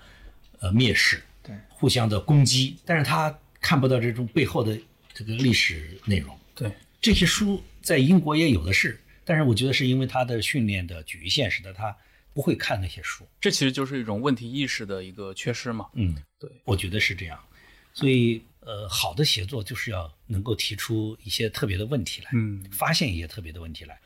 [0.60, 4.78] 呃蔑视，对，互相的攻击，但是他看不到这种背后的
[5.14, 6.38] 这个历史内容。
[6.56, 11.96] 对，这些书在英国也有的是，但是我觉得是因为他的训练的局限，使得他
[12.34, 13.28] 不会看那些书。
[13.39, 15.88] 这其实就是一种问题意识的一个缺失嘛。
[15.93, 17.39] 嗯，对，我觉得是这样。
[17.93, 24.00] 所以，呃，好的写作就是要能够提出一些特别的问题来，嗯发现一些特别的问题来。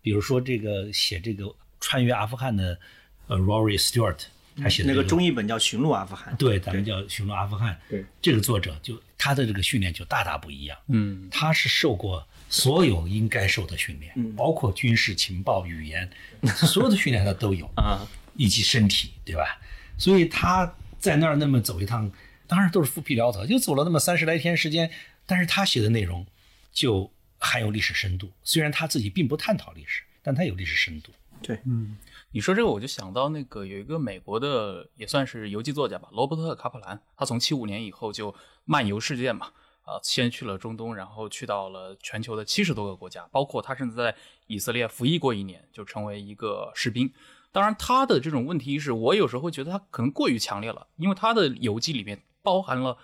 [0.00, 2.78] 比如说，这个写这个穿越阿富汗的，
[3.26, 4.18] 呃，Rory Stewart，
[4.56, 6.32] 他写的、那这个中译本叫《寻路阿富汗》。
[6.36, 7.74] 对，咱们叫《寻路阿富汗》。
[7.90, 10.78] 对，这个作者就他的这个训练就大大不一样。
[10.88, 16.06] 嗯他是受过所有应该受的训练，包括军事、情报、语言，
[16.54, 19.58] 所有的训练他都有 啊，以及身体，对吧？
[19.96, 22.12] 所以他在那儿那么走一趟，
[22.46, 24.90] 当然都是浮皮潦草，就走了那么三十来天时间，
[25.24, 26.26] 但是他写的内容
[26.74, 28.30] 就含有历史深度。
[28.44, 31.10] 虽然他自己并不探讨历史，但他有历史深度。
[31.40, 31.96] 对，嗯
[32.32, 38.34] 你说这个，我就想到那个有一个美国的也算是游记作家吧，罗伯特·卡普兰，他从七五年以后就
[38.66, 44.14] 漫游世界嘛，啊、先去了中东，然后去到了全球的七十多个国家，包括他甚至在
[44.46, 47.12] 以色列服役过一年，就成为一个士兵。
[47.50, 52.96] 当然，他的这种问题意识，我有时候会觉得他可能过于强烈了，因为他的游记里面包含了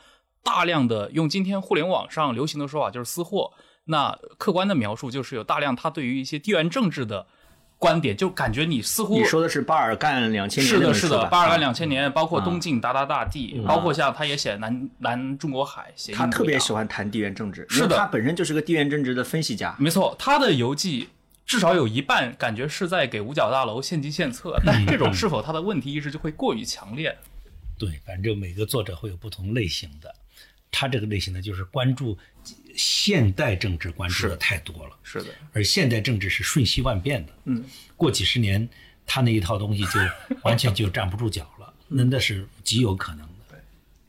[0.43, 3.53] 大量的用今天互联网上流行的说法就是私货。
[3.85, 7.27] 那客观的描述就是有大量他对于一些地缘政治的
[7.79, 19.75] 观点，就感觉你似乎你说的是巴尔干两千年是的，是的，巴尔干啊两千年，包括东晋鞑靼大帝，包括像他也写南南中国海，写他特别喜欢谈地缘政治，是的他本身就是个地缘政治的分析家。
[19.79, 21.09] 没错，他的游记
[21.47, 27.17] 至少有一半感觉是在给五角大楼献计献策， 但这种是否他的问题意识就会过于强烈？
[27.79, 30.13] 对，反正每个作者会有不同类型的。
[30.71, 32.19] 他这个类型呢，就是关注
[32.77, 34.97] 现代政治，关注的太多了。
[35.03, 37.65] 是的，而现代政治是瞬息万变的，嗯，
[37.97, 38.69] 过几十年，
[39.07, 40.01] 他那一套东西就
[40.43, 43.59] 完全就站不住脚了，那那是极有可能的。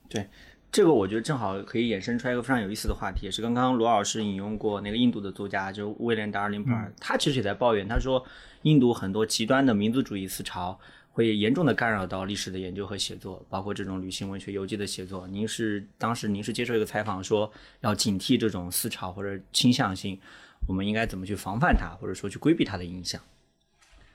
[0.08, 0.28] 对，
[0.72, 8.26] 这个我觉得正好可以衍生出来一个非常有意思的话题，也是刚刚罗老师引用过那个印度的作家，就威廉达尔林普尔，他其实也在抱怨，他说
[8.64, 10.80] 印度很多极端的民族主义思潮。
[11.20, 15.28] 会严重的干扰到历史的研究和写作，包括这种旅行文学、游记的写作。
[15.28, 17.52] 您是当时您是接受一个采访说，
[17.82, 20.18] 要警惕这种思潮或者倾向性，
[20.66, 23.22] 我们应该怎么去防范它，或者说去规避它的影响？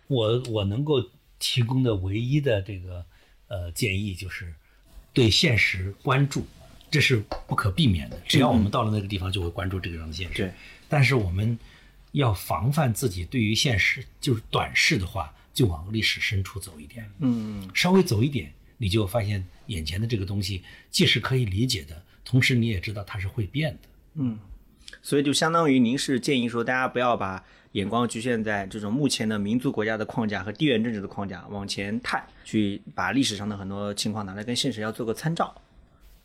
[0.06, 0.94] 我我能够
[1.38, 3.04] 提供的唯一的这个
[3.48, 4.54] 呃建议就是
[5.12, 6.46] 对现实关注，
[6.90, 8.18] 这是不可避免的。
[8.26, 10.38] 只要我们到了那个地方，就会关注这个样的现实。
[10.38, 10.50] 对，
[10.88, 11.58] 但是我们
[12.12, 17.08] 要防范自己对于现实就是短视的话，就往历史深处走一点。
[17.20, 23.88] 嗯，稍微走一点，你就发现眼前的这个东西既是可以理解的，同时你也知道它是会变的。
[24.16, 24.38] 嗯
[25.02, 35.60] 所以就相当于您是建议说，大家不要把眼光局限在这种目前的民族国家的框架和地缘政治的框架往前探，去把历史上的很多情况拿来跟现实要做个参照。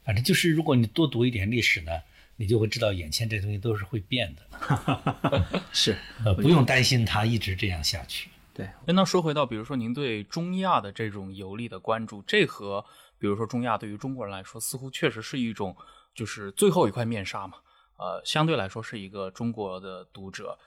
[0.06, 1.92] 反正就是，如果你多读一点历史呢，
[2.36, 8.30] 你就会知道眼前这东西都是会变的， 是，呃，不用担心它一直这样下去。
[8.60, 12.84] 对，那说回到，比如说您对中亚的这种游历的关注，这和
[13.18, 15.74] 比如说中亚对于中国人来说，似乎确实是一种
[16.14, 17.60] 就是最后一块面纱嘛。
[17.96, 20.60] 呃，相对来说是一个中国的读者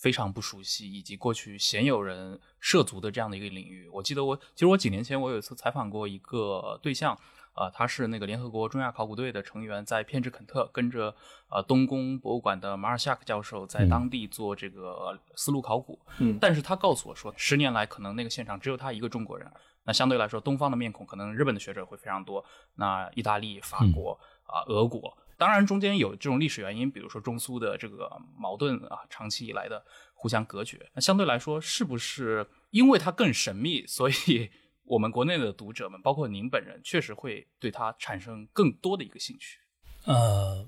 [0.00, 3.88] 非常不熟悉，以及过去鲜有人涉足的这样的一个领域。
[3.92, 7.16] 我记得我其实我几年前我有一次采访过一个对象。
[7.58, 11.12] 啊，他是那个联合国中亚考古队的成员，在偏执肯特跟着
[11.50, 15.98] 呃东宫博物馆的马尔夏克教授在当地做这个丝路考古。
[16.20, 19.50] 嗯，但是他告诉我说，十年来可能那个现场只有他一个中国人。
[19.82, 22.44] 那相对来说，东方的面孔可能日本的学者会非常多。
[22.76, 30.88] 那意大利、法国啊、俄国，当然中间有这种历史原因，比如说中苏的这个矛盾啊，长期以来的互相隔绝。
[30.94, 34.48] 那相对来说，是不是因为它更神秘，所以？
[34.88, 39.58] 我们国内的读者们，包括您本人，确实会对他产生更多的一个兴趣。
[40.04, 40.66] 呃，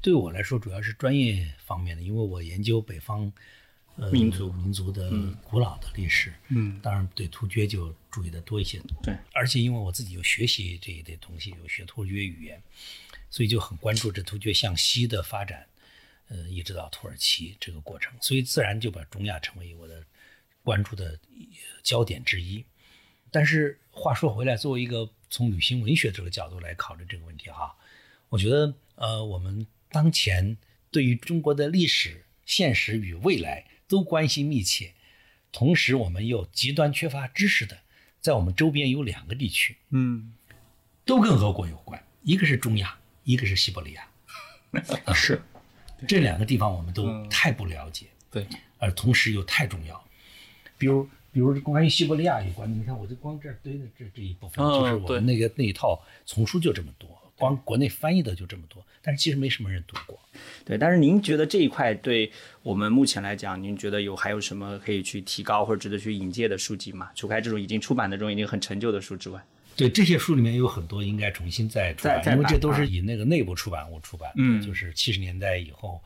[0.00, 3.30] 对我来说，主要是专业方面的，因为我研究北方
[3.96, 5.10] 呃民族民族的
[5.44, 8.80] 古老的历史，嗯，当然对突厥就注意的多一些。
[9.02, 12.62] 对，而且因为我自己有学习这一类东西，有学突厥语言，
[13.28, 15.68] 所以就很关注这突厥向西的发展，
[16.28, 20.02] 呃，一直到土耳其这个过程，所以自然就把中亚成为我的
[20.62, 21.18] 关注的
[21.82, 22.64] 焦点之一。
[23.32, 27.74] 但是话说回来，作为一个从旅行文学这个角度来考虑这个问题哈，
[28.28, 30.58] 我觉得呃，我们当前
[30.90, 34.92] 对于中国的历史、现实与未来都关系密切，
[35.50, 37.78] 同时我们又极端缺乏知识的，
[38.20, 40.34] 在我们周边有两个地区，嗯，
[41.06, 44.06] 都跟俄国有关，一个是中亚，一个是西伯利亚，
[45.14, 45.40] 是
[46.06, 50.06] 这两个地方我们都太不了解，对，而同时又太重要，
[50.76, 51.08] 比如。
[51.32, 60.20] 比如关于西伯利亚有关的，你看我就光这儿堆的这这一部分，就是我们那个那一套丛书就这么多，光国内翻译的就这么多，但是其实没什么人读过。
[60.62, 62.30] 对，但是您觉得这一块对
[62.62, 67.10] 我们目前来讲，您觉得有还有什么可以去提高或者值得去引介的书籍吗？
[67.14, 69.42] 除开这种已经出版的这种已经很陈旧的书之外，
[69.74, 75.98] 对这些书里面有很多应该重新再出版，因为这都是以那个内部出版物出版的，就是七十年代以后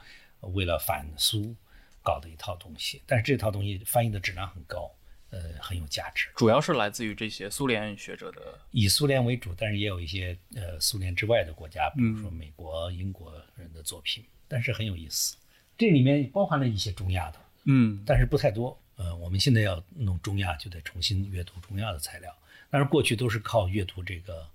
[0.52, 1.52] 为了反苏
[2.00, 4.88] 搞的一套东西，但是这套东西翻译的质量很高。
[5.30, 15.36] 呃，很有价值，主要是来自于这些苏联学者的，以苏联为主，但是也有一些呃苏联之外的国家，比如说美国、英国人的作品，但是很有意思。
[15.76, 18.80] 这里面包含了一些中亚的，嗯，但是不太多。
[18.94, 22.32] 呃，我们现在要弄中亚，就得重新阅读中亚的材料。
[22.70, 24.48] 但是过去都是靠阅读这个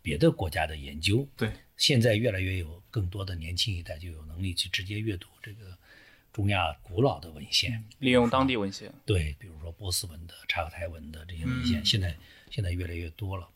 [0.00, 1.50] 别的国家的研究，对。
[1.76, 5.76] 现在越来越有更多的年轻一代就有能力去直接阅读这个。
[6.32, 12.16] 中亚古老的文献，利用当地文献，对，比如说波斯文的、察克台文的这些文献，现在
[12.50, 13.46] 现在越来越多了。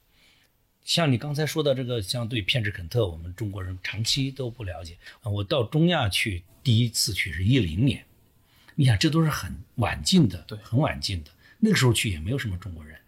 [0.85, 4.99] 像你刚才说的这个，像对片池肯特，我们中国人长期都不了解。
[5.23, 8.05] 我到中亚去，第一次去是一零年，
[8.75, 11.31] 你想这都是很晚近的，对，很晚近的。
[11.59, 13.01] 那个时候去也没有什么中国人，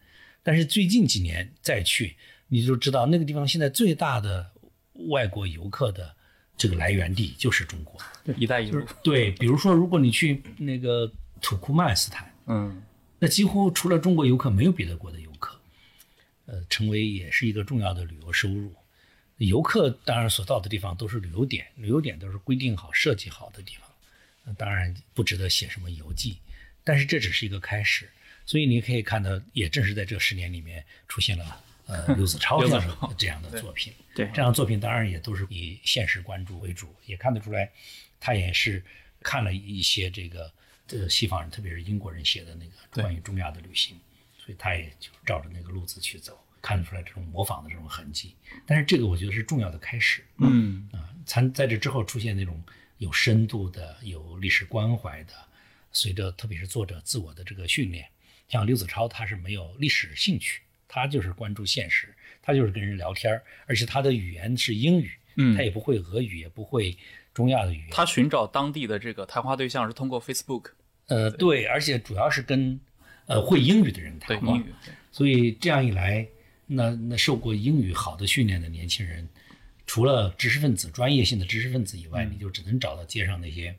[0.42, 2.16] 但是最近几年再去，
[2.48, 4.50] 你就知道那个地方现在最大的
[5.10, 6.16] 外国游客的。
[6.58, 7.98] 这个来源地就是中国，
[8.36, 8.84] 一带一路。
[9.02, 12.82] 对，比如说，如果你去那个土库曼斯坦，嗯，
[13.20, 15.58] 那几乎除了中国游客，没有别的国的游客，
[16.46, 18.74] 呃，成为也是一个重要的旅游收入。
[19.36, 26.38] 游客当然所到的地方都是旅游点，旅游点都是规定好、设计好的地方，当然不值得写什么游记，
[26.82, 28.10] 但是这只是一个开始。
[28.44, 31.60] 所以你可以看到，也正是在这十年里面出现了。
[31.88, 37.68] 呃， 刘子超这样的这样的作品，对这样的作品当然也都是以现实关注为主，也看得出来，
[38.20, 38.84] 他也是
[39.22, 40.52] 看了一些这个
[40.90, 43.98] 呃西方人，特别是英国人写的那个关于中亚的旅行，
[44.38, 48.36] 所以他也就照着那个路子去走，看得出来这种模仿的这种痕迹。
[48.66, 52.62] 但是这个我觉得是重要的开始，嗯啊，才在这之后出现那种
[52.98, 55.32] 有深度的、有历史关怀的，
[55.90, 58.06] 随着特别是作者自我的这个训练，
[58.48, 60.60] 像刘子超他是没有历史兴趣。
[60.88, 66.96] 他就是关注现实，他就是跟人聊天而且他的语言是英语，嗯，他也不会俄语，也不会
[67.34, 67.88] 中亚的语言。
[67.90, 70.70] 他寻找当地的这个谈话对象是通过 Facebook，
[71.06, 72.80] 呃，对，而且主要是跟
[73.26, 74.58] 呃会英语的人谈话，
[75.12, 76.26] 所以这样一来，
[76.66, 79.28] 那那受过英语好的训练的年轻人，
[79.86, 83.74] 除了知识分子、专业性的知识分子以外，你就只能找到街上那些。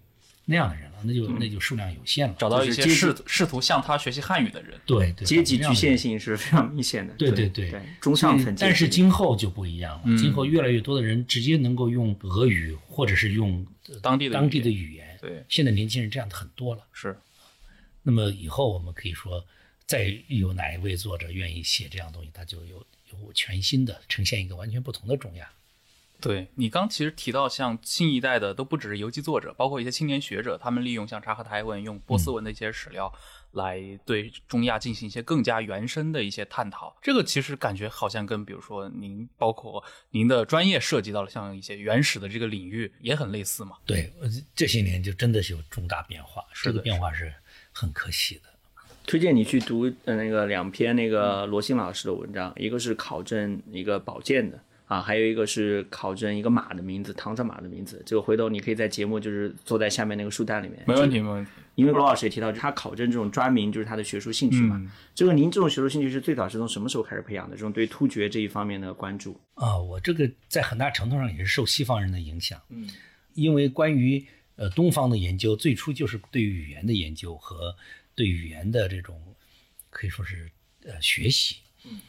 [0.50, 2.36] 那样的人了，那就那就数量有限了。
[2.40, 7.14] 找到一些试试图向他学习汉语的人，对对，阶级局限性是非常明显的。
[7.14, 7.72] 对对对，
[8.02, 8.56] 中上层。
[8.60, 13.64] 但是今后就不一样了，今后越来越多的人直接能够用俄语或者是用
[14.02, 15.16] 当地的当地的语言。
[15.22, 16.82] 对，现在年轻人这样的很多了。
[16.92, 17.16] 是。
[18.02, 19.46] 那么以后我们可以说，
[19.86, 25.48] 再有哪一位作者愿意写这样东西，他就有有全新的呈现一个完全不同的中亚。
[26.22, 33.14] 对你刚其实提到，像新一代的都不只是游记作者，包括一些青年学者，他们利用像察合台文、用波斯文的一些史料。
[33.54, 43.78] 来对中亚进行一些更加原生的一些探讨，这个其实感觉好像跟比如说您包括您的专业涉及到了像一些原始的这个领域也很类似嘛？
[43.88, 44.14] 对，
[44.54, 47.34] 这些年就真的是有重大变化，这个变化是
[47.72, 48.42] 很可喜的。
[49.08, 54.64] 推荐你去读呃那个两篇那个罗新老师的文章，一个是考证一个保健的。
[54.90, 58.02] 啊，还有一个是考证一个马的名字，唐朝马的名字。
[58.08, 60.84] 这个回头你可以在节目就是坐在下面那个书单里面。
[60.88, 61.52] 没问题，没问题。
[61.76, 64.82] 因为罗老师也提到，他考证这种专名就是他的学术兴趣嘛。
[65.14, 67.56] 这个您这种学术兴趣是最早是从什么时候开始培养的？
[67.56, 69.40] 这种对突厥这一方面的关注？
[69.54, 72.60] 啊，我这个在很大程度上也是受西方人的影响。
[72.70, 72.90] 嗯，
[73.36, 74.26] 因为关于
[74.56, 77.76] 呃东方的研究，最初就是对语言的研究和
[78.16, 79.22] 对语言的这种
[79.92, 80.50] 可以说是
[80.84, 81.58] 呃学习。
[81.86, 82.00] 嗯。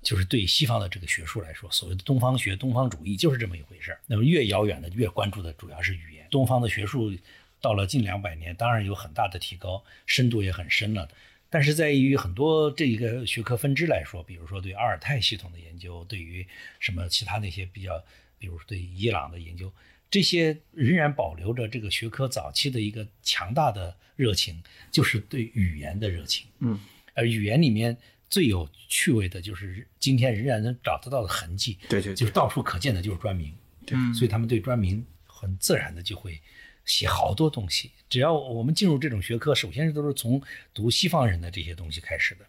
[0.00, 4.00] 就是对西方的这个学术来说，所谓的东方学、东方主义就是这么一回事儿。
[4.06, 6.26] 那么越遥远的越关注的主要是语言。
[6.30, 7.12] 东方的学术
[7.60, 11.08] 到了近两百年，当然有很大的提高，深度也很深了。
[11.50, 16.46] 但是在于很多这一个学科分支来说，比如说对阿尔泰系统的研究，对于
[16.78, 18.02] 什么其他那些比较，
[18.38, 19.72] 比如对伊朗的研究，
[20.10, 26.46] 这些仍然保留着这个学科早期的一个强大的热情，就是对语言的热情。
[26.60, 26.78] 嗯，
[27.14, 27.96] 而语言里面。
[28.30, 33.54] 最有趣味的就是今天仍然能找得到的痕迹，对对，就是到处可见的，就是专名，
[33.86, 36.40] 对，所以他们对专名很自然的就会
[36.84, 37.92] 写好多东西。
[38.08, 40.42] 只要我们进入这种学科，首先都是从
[40.74, 42.44] 读西方人的这些东西开始的，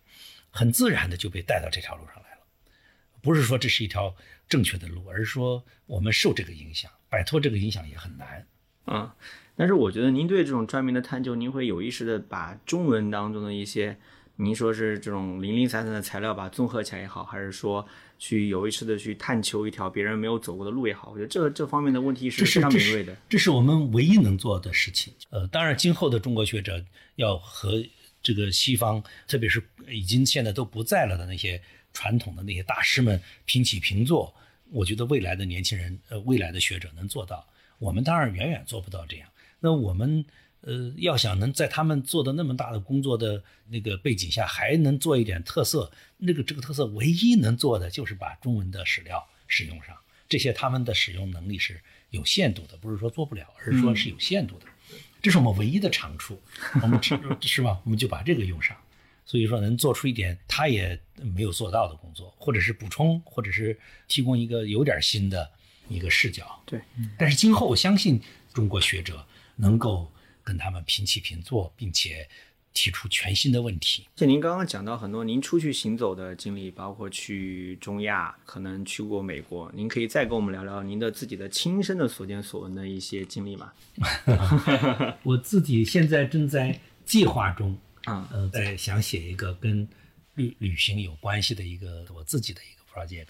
[0.50, 2.42] 很自然的就被带到这条路上来了。
[3.22, 4.14] 不是说这是一条
[4.50, 8.46] 正确的路，而是说我们受这个影响，摆脱这个影响也很难。
[8.84, 9.16] 啊，
[9.56, 13.98] 但是我觉得您对这种专名的探究，您会有意识的把中文当中的一些。
[14.42, 17.86] 您说是这种零零散散的材料吧，综合起来也好，还是说
[18.18, 23.14] 去有意识的去探求一条别人没有走过的路也好，我觉得这这方面的问题是非常敏锐的。
[23.28, 25.14] 这是我们唯一能做的事情。
[25.30, 26.82] 呃，当然，今后的中国学者
[27.18, 27.84] 要和
[28.24, 31.62] 这个西方，特别是已经现在都不在了的那些
[31.92, 34.34] 传统的那些大师们平起平坐，
[34.72, 37.46] 我觉得未来的年轻人，呃，未来的学者能做到。
[37.78, 39.28] 我们当然远远做不到这样。
[39.60, 40.24] 那我们。
[40.62, 49.96] 呃，要想能在他们做的那么大的工作的那个背景下，还能做一点特色，那个这个特色唯一能做的就是把中文的史料使用上。
[50.28, 51.80] 这些他们的使用能力是
[52.10, 54.66] 有限度的，不是说做不了，而是说是有限度的。
[55.22, 56.42] 这是我们唯一的长处，
[56.82, 57.00] 我们
[57.42, 57.80] 是吧？
[57.86, 58.76] 我们就把这个用上。
[59.26, 63.80] 所以说，能做出一点他也没有做到的工作，或者是补充，或者是
[64.10, 65.50] 提供一个有点新的
[65.88, 66.62] 一个视角。
[66.66, 66.82] 对，
[67.18, 68.22] 但是今后我相信
[68.54, 70.12] 中国学者能够。
[70.50, 72.28] 跟他们平起平坐，并且
[72.74, 74.08] 提出全新的问题。
[74.16, 83.72] 像您刚刚讲到很多您出去行走的经历，包括去中亚，可能去过美国，您可以再跟我们聊聊您的自己的亲身的所见所闻的一些经历吗？
[85.22, 89.88] 我自己现在正在计划中，啊，呃，在想写一个跟
[90.34, 93.28] 旅旅行有关系的一个我自己的一个 project，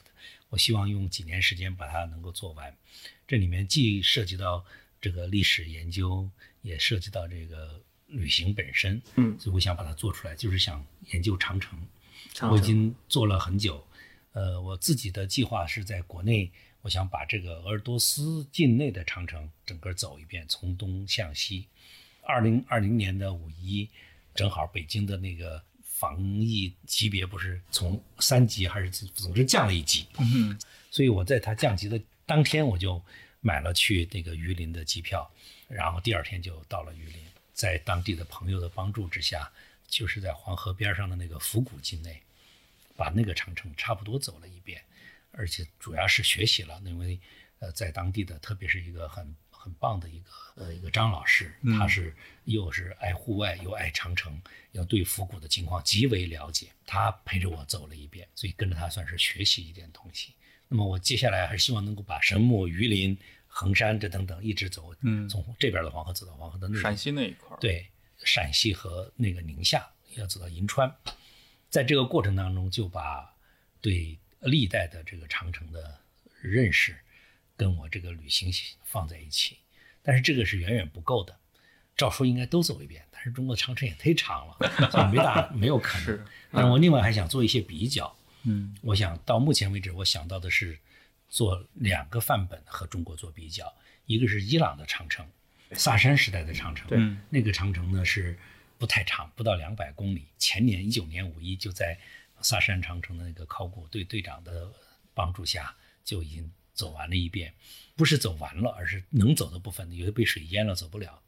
[0.48, 2.74] 我希望用几年时间把它能够做完。
[3.28, 4.64] 这里面既涉及到
[5.02, 6.30] 这个历史研究。
[6.62, 11.80] 也涉及到这个旅行本身，嗯，所以我想把它做出来，就是想研究长城。
[12.42, 13.86] 我已经做了很久，
[14.34, 16.52] 呃，我自己的计划是在国内，
[16.82, 21.68] 我想把这个鄂尔多斯境内的长城整个走一遍，从东向西。
[22.22, 23.90] 二零二零年的五一，
[24.36, 30.58] 正好北京的那个防疫级别不是从三级还是总之降了一级，嗯，
[30.92, 33.02] 所以我在它降级的当天，我就
[33.42, 35.30] 买了去那个榆林的机票。
[35.70, 39.48] 然后第二天就到了榆林，在当地的朋友的帮助之下，
[39.88, 42.20] 就是在黄河边上的那个府谷境内，
[42.98, 44.84] 把那个长城差不多走了一遍，
[45.32, 47.20] 而且主要是学习了，因为
[47.60, 52.16] 呃，在当地的特别是一个很很棒的一个呃一个张老师，他是
[52.46, 54.42] 又是爱户外又爱长城，
[54.72, 60.34] 要对府谷的情况极为了解，他陪着我走了一遍，所以跟着他算是学习一点东西。
[60.68, 63.16] 那么我接下来还是希望能够把神木、榆林。
[63.52, 67.86] 衡山这等等一直走，嗯，从这边的黄河走到黄河的那陕西那一块对，
[68.24, 69.86] 陕西和那个宁夏
[70.16, 70.90] 要走到银川，
[71.70, 73.36] 在这个过程当中就把
[73.82, 76.00] 对历代的这个长城的
[76.42, 76.96] 认识
[77.58, 78.50] 跟我这个旅行
[78.86, 79.58] 放在一起，
[80.04, 81.36] 但是这个是远远不够的，
[81.98, 86.06] 照说应该都走一遍，但是中国长城也忒长了，所以没大 没有可能。
[86.06, 90.80] 是，但是我另外还想做一些比较，嗯，我想到目前为止我想到的是。
[91.30, 93.74] 做两个范本和中国做比较，
[94.06, 95.26] 一个是伊朗的长城，
[95.74, 97.00] 萨珊时代的长城，对，
[97.30, 98.38] 那个长城呢是
[98.78, 100.26] 不太长，不到两百公里。
[100.38, 101.98] 前年一九年五一就在
[102.42, 104.72] 萨珊长城的那个考古队队长的
[105.14, 107.54] 帮助下，就已经走完了一遍，
[107.96, 111.22] 不是走完了，而是能走的部分有些被水淹了，走不了。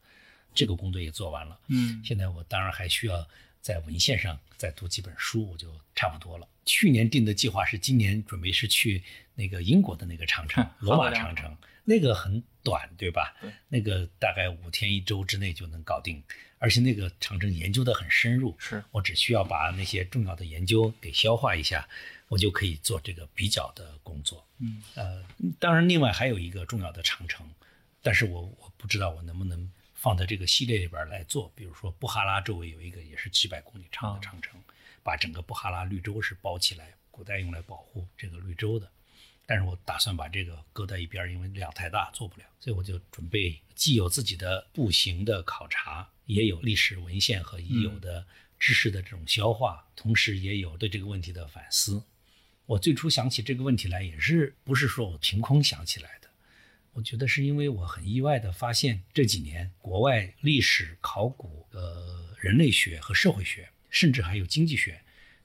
[0.54, 3.26] 这个工作也做完了，嗯现在我当然还需要
[3.62, 6.48] 在文献上再读几本书，我就差不多了。
[6.66, 9.04] 去年定的计划是今年准备是去
[9.36, 13.36] 那个英国的那个长城，罗马长城，那个很短，对吧？
[13.68, 16.22] 那个大概五天一周之内就能搞定，
[16.60, 21.88] 而且那个长城研究的很深入，是我只需要把那些重要的研究给消化一下，
[22.28, 24.46] 我就可以做这个比较的工作。
[24.60, 25.24] 嗯呃，
[25.60, 27.50] 当然，另外还有一个重要的长城，
[28.04, 31.52] 但是我我不知道我能不能放在这个系列里边来做。
[31.56, 34.62] 比如说，布哈拉周围有一个也是几百公里长的长城，
[35.04, 38.90] 把整个布哈拉绿洲是包起来，古代用来保护这个绿洲的。
[39.46, 48.26] 但是我打算把这个搁在一边，因为量太大做不了，所以我就准备既有自己的步行的考察，也有历史文献和已有的
[48.58, 52.04] 知识的这种消化，同时也有对这个问题的反思。
[52.68, 56.30] 我最初想起这个问题来，也是不是说我凭空想起来的，
[56.94, 65.00] 我觉得是因为我很意外的发现这几年国外历史、考古、呃人类学和社会学，甚至还有经济学，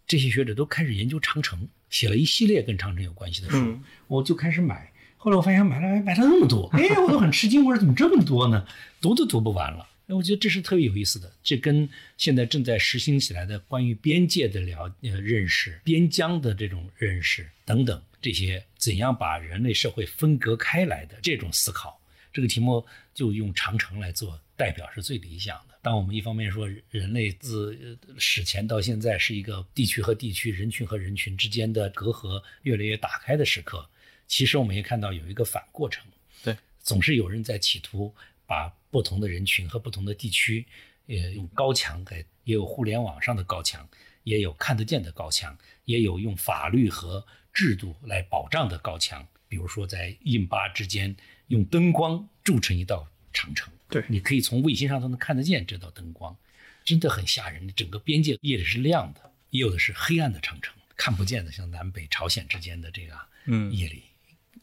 [0.06, 4.90] 这些学者都开始研究长城，写了一系列跟长城有关系的书，嗯我就开始买。
[5.18, 8.66] 后来我发现买了买了那么多，哎，我都很吃惊，我说怎么这么多呢？
[9.00, 9.86] 读都读不完了。
[10.06, 22.00] 哎，我觉得这是特别有意思的，这跟现在正在实行起来的关于边界的了呃认识、边疆的这种认识等等这些怎样把人类社会分隔开来的这种思考，
[22.32, 25.78] 这个题目就用长城来做代表是最理想的。
[25.82, 33.88] 当我们一方面说人类自呃史前到现在是一个地区和地区、人群和人群之间的隔阂越来越打开的时刻，
[34.26, 36.04] 其实我们也看到有一个反过程，
[36.42, 38.12] 对，总是有人在企图
[38.46, 40.66] 把不同的人群和不同的地区，
[41.06, 43.88] 呃用高墙给，也有互联网上的高墙，
[44.24, 49.26] 也有看得见的高墙，也有用法律和制度来保障的高墙。
[49.48, 51.14] 比如说，在印巴之间
[51.46, 56.36] 用灯光筑成一道长城，对你可以从卫星上都能看得见这道灯光，
[56.84, 57.72] 真的很吓人。
[57.74, 64.02] 整个边界夜里是亮的，也有的是黑暗的长城，看不见的，像南北朝鲜之间的这个嗯夜里，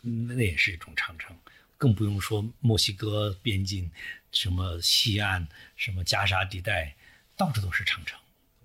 [0.02, 1.36] 嗯那也是一种长城。
[1.78, 3.92] 更不用说墨西哥边境，
[4.32, 5.46] 什么西岸，
[5.76, 6.96] 什么加沙地带，
[7.36, 8.18] 到处都是长城，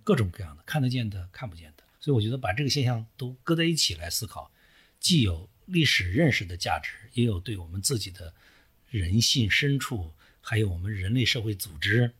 [0.04, 1.82] 各种各样的，看得见的，看不见的。
[1.98, 4.52] 所以我觉得把这个现象都搁在一起来思考，
[5.00, 8.32] 既有历史认识的价值，也有对我们自己的
[8.88, 10.14] 人性深处，
[10.48, 12.10] 还有我们人类社会组织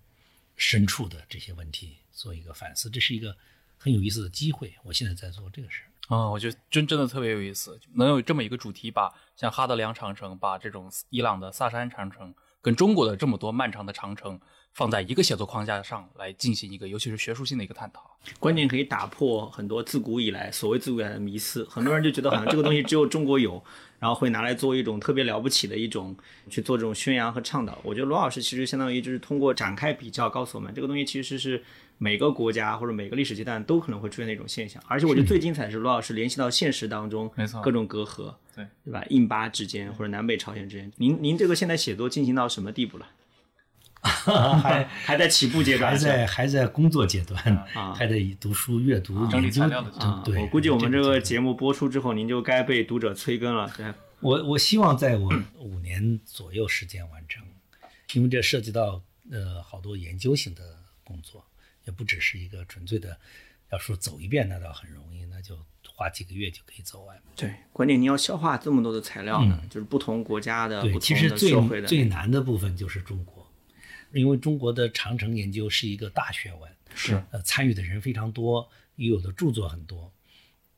[0.55, 3.35] 深处的这些问题做一个反思，这是一个
[3.79, 4.75] 很有意思的机会。
[4.83, 5.89] 我现在在做这个事儿。
[6.15, 14.41] 啊、我觉得真真的特别有意思，能有这么一个主题，把像哈德良长城，把这种伊朗的萨珊长城，跟中国的这么多漫长的长城
[14.75, 18.03] 放在一个写作框架上来进行一个，尤其是学术性的一个探讨。
[18.39, 21.65] 关键可以打破很多自古以来所谓自古以来的迷思。
[21.71, 23.63] 很多人就觉得好像这个东西只有中国有，
[23.99, 26.15] 然后会拿来做一种特别了不起的一种
[26.51, 27.79] 去做这种宣扬和倡导。
[27.83, 31.63] 我觉得罗老师其实相当于就是通过展开比较，告诉我们这个东西其实是
[31.99, 34.83] 每个国家或者每个历史阶段都可能会出现的一种现象。
[34.87, 39.05] 而且我觉得最精彩的是罗老师联系到现实当中没错各种隔阂，对对吧？
[39.11, 43.07] 印巴之间或者南北朝鲜之间，您您这个现在写作进行到什么地步了？
[44.63, 47.37] 还还在起步阶段，还在还在工作阶段，
[47.75, 53.69] 啊还得读书、阅读、整理材料的阶段啊，对，我估计我们这个节目播出之后，您就该被读者催更了。
[53.77, 53.87] 对，
[54.21, 55.29] 我我希望在我
[55.59, 57.45] 五年左右时间完成，
[58.13, 60.63] 因为这涉及到呃好多研究型的
[61.03, 61.45] 工作，
[61.89, 63.19] 也不只是一个纯粹的，
[63.73, 65.59] 要说走一遍那倒很容易，那就
[65.89, 67.19] 花几个月就可以走完。
[67.35, 71.51] 对，关键你要消化这么多的材料呢，就是不同国家的、对，其实最
[71.87, 73.51] 最难的部分就是中国，
[74.13, 80.13] 因为中国的长城研究是一个大学问，是呃，参与的人非常多，也有的著作很多。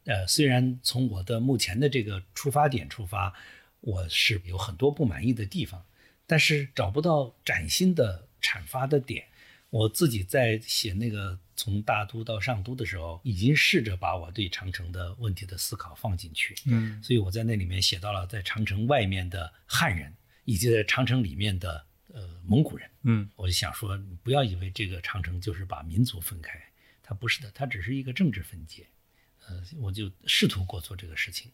[0.04, 3.34] 呃，虽然从我的目前的这个出发点出发，
[3.80, 5.84] 我是有很多不满意的地方，
[6.28, 9.26] 但是找不到崭新的阐发的点。
[9.71, 16.55] 我自己在写那个从大都到上都的时候，已经试着把我对长城的问题的思考放进去。
[16.66, 20.12] 嗯所以我在那里面写到了在长城外面的汉人，
[20.45, 22.91] 以及在长城里面的呃蒙古人。
[23.05, 26.61] 嗯我就想说，你不要以为这个长城就是把民族分开，
[27.03, 28.87] 它不是的，它只是一个政治分界。
[29.47, 31.51] 呃，我就试图过做这个事情，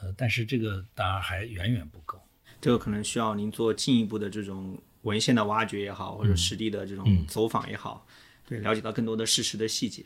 [0.00, 2.20] 呃，但是这个当然还远远不够。
[2.60, 8.06] 这个可能需要您做进一步的这种文献的挖掘也好，或者实地的这种走访也好，
[8.46, 10.04] 对，了解到更多的事实的细节。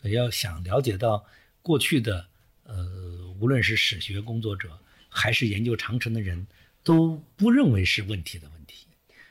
[0.00, 1.24] 对，要想了解到
[1.62, 2.28] 过去的
[2.64, 6.46] 呃，无论是史学工作者还是研究长城的人，
[6.82, 8.86] 都不认为是问题的问题。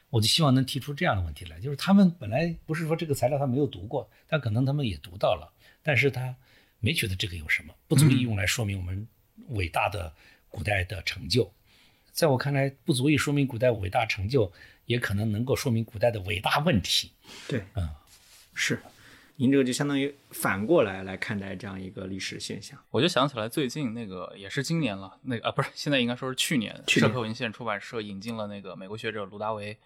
[0.10, 6.36] 我就希望能提出这样的问题来，就是他们本来不是说这个材料他没有读过，但可能他们也读到了，但是他
[6.80, 9.08] 没觉得这个有什么，不足以用来说明我们
[9.50, 10.14] 伟大的
[10.50, 11.54] 古代的成就。
[12.14, 14.52] 在我看来，不足以说明古代伟大成就，
[14.88, 17.12] 也可能能够说明古代的伟大问题。
[17.48, 17.88] 对，嗯，
[18.56, 18.82] 是。
[19.40, 22.76] 您这个就相当于反过来来看待这样一个历史现象。
[22.90, 29.78] 我就想起来最近那个也是今年了，那个啊不是，现在应该说是去年，去年社科文献出版社引进了那个美国学者卢达维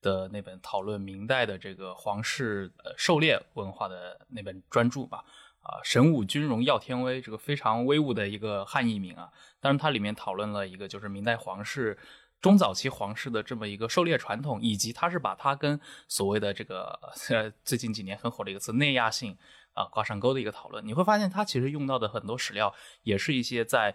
[0.00, 5.24] 的那本讨论明代的这个皇室呃狩猎文化的那本专著吧。
[5.62, 9.28] 啊，神武军容耀天威，这个非常威武的一个汉译名啊。
[9.60, 11.98] 当然，它里面讨论了一个就是明代皇室。
[12.40, 15.78] 中早期皇室的这么一个狩猎传统，以及他是把它跟
[16.08, 19.36] 所谓的这个呃最近几年很火的一个词内亚性
[19.74, 23.94] 啊挂上钩的一个讨论，你会发现他其实用到的很多史料也是一些在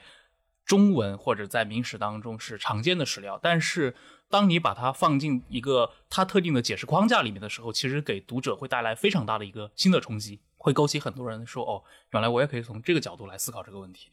[0.63, 3.95] 中文或者在明史当中是常见的史料，但是
[4.29, 14.09] 当你把它放进一个它特定的解释框架里面的时候，其实给读者会带来非常大的一个新的冲击，会勾起很多人说哦，原来我也可以从这个角度来思考这个问题。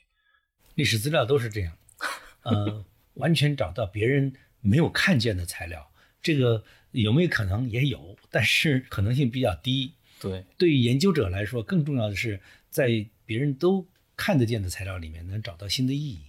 [0.74, 1.72] 历史资料都是这样，
[2.44, 2.84] 呃。
[3.14, 5.90] 完全找到别人没有看见的材料，
[6.22, 9.94] 这个有没有可能也有，但是可能性比较低。
[10.20, 12.40] 对，对于研究者来说，更重要的是
[12.70, 13.86] 在别人都
[14.16, 16.20] 看得见的材料里面能找到新的意义。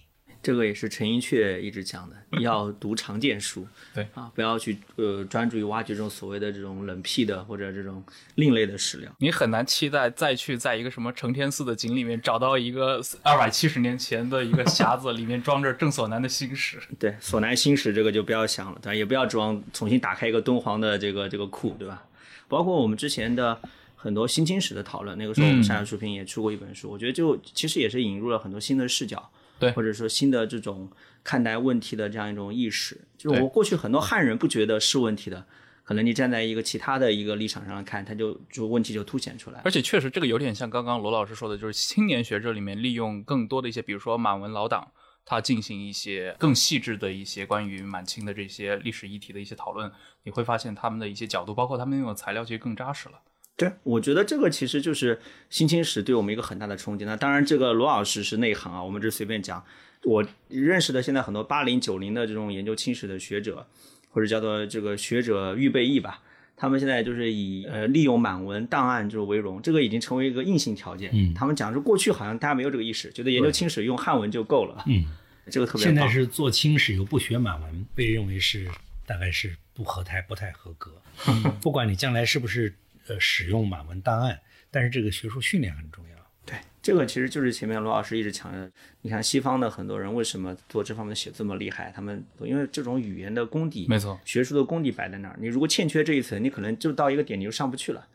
[0.44, 9.10] 这个也是陈寅恪一直讲的， 要读常见书，对啊，不要去呃专注于挖掘这种所谓的这种冷僻的或者这种另类的史料。
[9.18, 16.78] 你很难期待再去在一个什么承天寺的井里面找到一个二百七十年前的一个匣子，里面装着郑索南的新史。
[17.00, 18.94] 对，索南新史这个就不要想了，对吧？
[18.94, 22.04] 也不要指望重新打开一个敦煌的这个这个库，对吧？
[22.46, 23.58] 包括我们之前的
[23.96, 29.30] 很多新清史的讨论，那个时候我们上海书评也出过一本书，我觉得就其实也是引入了很多新的视角。
[29.58, 30.90] 对，或者说新的这种
[31.22, 35.46] 看待问题的这样一种意识，就是我过去很多汉人不觉得是问题的，
[35.84, 39.60] 可能你站在一个其他的一个立场上看，他就就问题就凸显出来。
[39.64, 44.90] 而且确实这个有点像刚刚罗老师说的，就是青年学者里面利用更多的一些，比如说满文老党，
[45.24, 49.90] 他进行一些更细致的一些关于满清的这些历史议题的一些讨论，
[50.24, 53.20] 你会发现他们的一些角度，包括他们用的材料，其实更扎实了。
[53.56, 57.04] 对，我觉得这个其实就是新清史对我们一个很大的冲击。
[57.04, 59.64] 那当然，这个罗老师是内行啊，我们这随便讲。
[60.02, 63.66] 我认识的现在很多八零九零的这种研究清史的学者，
[64.10, 66.20] 或者叫做这个学者预备役吧，
[66.56, 71.10] 他们现在就是以呃利用满文档案就是为荣，这个已经成为一个硬性条件。
[71.14, 74.82] 嗯，他们讲说过去好像大家没有这个意识，觉得研究清史用汉文就够了。
[74.88, 75.06] 嗯，
[75.48, 75.84] 这个特别。
[75.84, 78.68] 现在是做清史又不学满文，被认为是
[79.06, 81.00] 大概是不合台、不太合格。
[81.62, 82.74] 不管你将来是不是。
[83.08, 84.40] 呃，使用满文档案，
[84.70, 86.14] 但是这个学术训练很重要。
[86.46, 88.70] 对，这个其实就是前面罗老师一直强调。
[89.00, 91.90] 你看西方的很多人为什么做这方面的写这么厉害？
[91.96, 95.36] 他们因为这种语言的功底，没错，学术的功底摆在那儿。
[95.40, 98.06] 你如果欠缺这一层，你可能就到一个点你就上不去了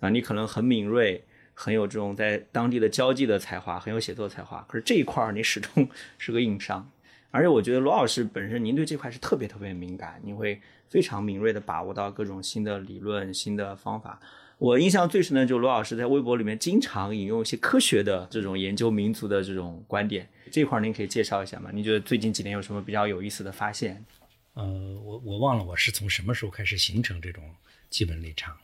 [0.00, 0.08] 啊。
[0.08, 1.22] 你可能很敏锐，
[1.52, 5.86] 很有这种在当地的交际的才华，很有写作才华，可是这一块儿你始终
[6.16, 6.90] 是个硬伤。
[7.30, 10.60] 而且我觉得罗老师本身，您对这块是特别特别敏感，你会。
[10.88, 14.20] 非常敏锐地把握到各种新的理论、新的方法。
[14.58, 20.28] 我印象最深的就是罗老师在微博里面经常引用一些科学的这种研究民族的这种观点。
[20.50, 21.70] 这块您可以介绍一下吗？
[21.74, 24.04] 您觉得最近几年有什么比较有意思的发现？
[24.54, 24.64] 呃，
[25.02, 27.42] 我我忘了我是从什么时候开始形成这种
[27.90, 28.56] 基本立场，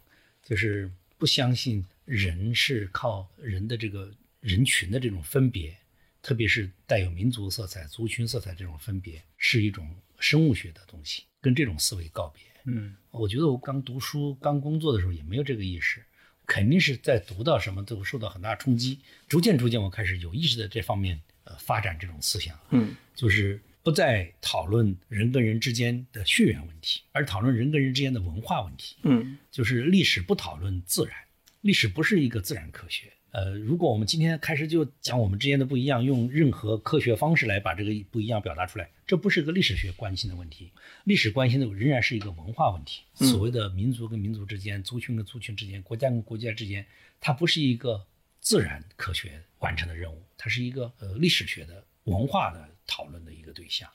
[0.44, 4.08] 就是不相信人是靠人的这个
[4.40, 5.76] 人群的这种分别，
[6.22, 9.90] 特别是带有民族色彩、族群色彩这种分别，是一种
[10.20, 11.24] 生物学的东西。
[11.40, 12.42] 跟这种思维告别。
[12.64, 16.04] 嗯，我觉得我刚读书、刚工作的时候也没有这个意识，
[16.46, 22.58] 肯定是在读到什么都受到很大冲击，逐渐逐渐我开始有意识的这方面呃发展这种思想。
[22.70, 28.96] 嗯，就是不再讨论人跟人之间的血缘问题，而讨论人跟人之间的文化问题。
[29.04, 31.14] 嗯，就是历史不讨论自然，
[31.62, 33.10] 历史不是一个自然科学。
[33.32, 40.72] 呃，如果我们今天开始就讲我们之间的不一样，用任何科学方式来把这个不一样表达出来，这不是个历史学关心的问题。
[41.04, 43.02] 历史关心的仍然是一个文化问题。
[43.14, 46.84] 所谓的民族跟民族之间、族群跟族群之间、国家跟国家之间，
[47.20, 48.04] 它不是一个
[48.40, 53.88] 自然科学完成的任务，它是一个呃历史学的文化的讨论的一个对象。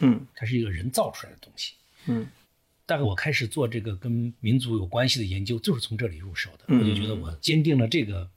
[0.00, 1.72] 嗯，它是一个人造出来的东西。
[2.04, 2.26] 嗯，
[2.84, 6.66] 大概我开始做这个跟民族有关系的研究，就是从这里入手的。
[6.68, 8.28] 我就觉得我坚定了这个。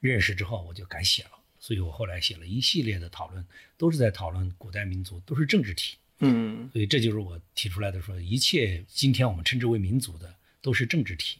[0.00, 3.46] 认识之后，我就敢写了，所以我后来写了一系列的讨论，
[3.76, 5.96] 都是在讨论古代民族，都是政治体。
[6.20, 11.38] 嗯，所以这就是我提出来的，说一切今天我们称之为民族的，都是政治体，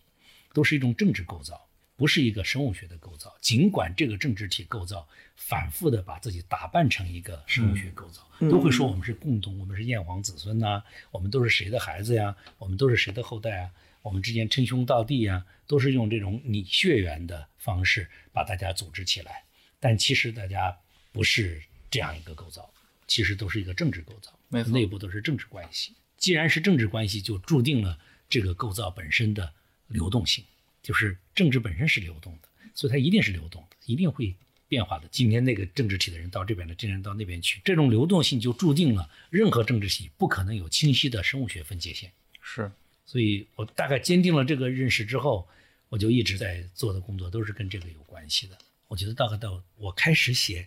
[0.52, 3.36] 都是一种政治构造，不是一个生物学的构造。
[3.40, 5.06] 尽管这个政治体构造
[5.36, 13.70] 反复的把自己打扮成一个生物学构造，都会说我们是共同，我们是炎黄子孙呐，我们都是谁的孩子呀，我们都是谁的后代啊。
[14.02, 19.44] 我们之间称兄道弟啊，都是用这种拟血缘的方式把大家组织起来，
[19.78, 20.76] 但其实大家
[21.12, 22.72] 不是这样一个构造。
[23.06, 24.32] 其实都是一个政治构造，
[24.70, 25.92] 内部都是政治关系。
[26.16, 27.98] 既然是政治关系，就注定了
[28.28, 29.52] 这个构造本身的
[29.88, 30.44] 流动性，
[30.80, 34.32] 就是政治本身是流动的，所以它一定是流动的，一定会
[34.68, 35.08] 变化的。
[35.10, 42.12] 今天那个政治体的人到这边来，今天人到那边去，这种流动性就注定了任何政治体不可能有清晰的生物学分界线。
[42.40, 42.70] 是，
[43.10, 45.44] 所以我大概坚定了这个认识之后，
[45.88, 48.56] 我就一直在做的工作都是跟这个有关系的。
[48.86, 50.64] 我觉得大概到我开始写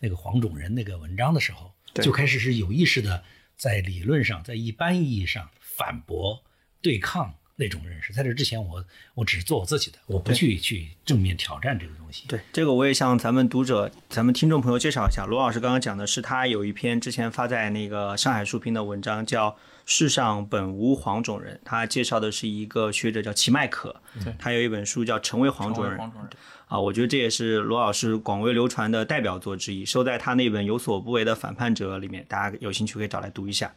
[0.00, 1.72] 那个黄种人那个文章的时候，
[2.02, 3.22] 就开始是有意识的
[3.56, 6.42] 在理论上，在一般意义上反驳、
[6.82, 8.12] 对抗那种认识。
[8.12, 8.84] 在这之前我，
[9.14, 12.24] 我只是做我自己的，我不去去正面挑战这个东西。
[12.26, 15.26] 对，这个我也向咱们读者、咱们听众朋友介绍一下。
[15.26, 19.50] 罗老师刚刚讲的是他有一篇之前发在那个上海书评的文章，叫
[19.86, 23.94] 《世上本无黄种人》，他介绍的是一个学者叫齐麦可，
[24.38, 26.30] 他有一本书叫《成为黄种人》黄种人，
[26.66, 33.74] 啊，我觉得这也是罗老师广为流传的代表作之一，收在他那本《有所不为的反叛者》里面，大家有兴趣可以找来读一下。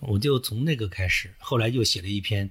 [0.00, 2.50] 我就从那个开始，后来又写了一篇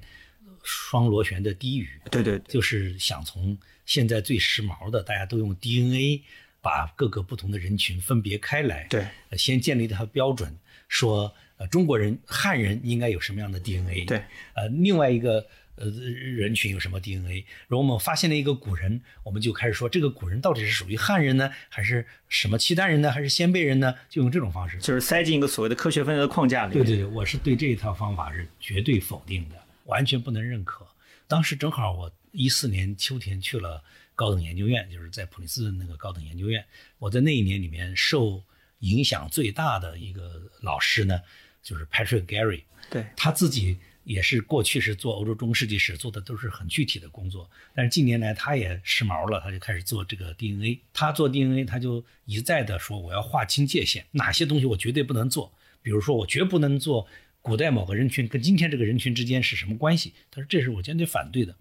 [0.64, 1.90] 双螺旋的低语。
[2.10, 6.24] 对对对，就是想从现在最时髦的，大家都用 DNA
[6.62, 10.56] 把各个不同的人群分别开来，对呃，先建立一套标准，
[10.88, 15.46] 说呃中国人汉人应该有什么样的 DNA，对，呃，另外一个
[15.76, 23.96] 呃人群有什么 DNA，然后我们发现了一个古人，我们就开始说这个古人到底是属于汉人呢，还是什么契丹人呢，还是鲜卑人呢？
[24.08, 26.74] 就用这种方式，就是塞进一个所谓的科学分类的框架里。
[26.74, 29.56] 对对对，我是对这一套方法是绝对否定的，
[29.86, 30.86] 完全不能认可。
[31.28, 33.84] 当时正好我一四年秋天去了
[34.16, 36.64] 高等研究院，就是在普林斯顿那个高等研究院。
[37.00, 38.44] 我在那一年里面受
[38.80, 41.22] 影响最大的一个老师呢，
[41.62, 42.64] 就是 Patrick Gary。
[42.90, 50.80] 对他自己也是过去是做欧洲中世纪史做的都是很具体的工作，但是近年来他也时髦了，他就开始做这个 DNA。
[50.92, 57.08] 他做 DNA，他就一再的说我要划清界限，哪些东西我绝对不能做，比如说我绝不能做
[57.42, 60.14] 古代某个人群跟今天这个人群之间是什么关系。
[60.32, 61.56] 他说这是我坚决反对的。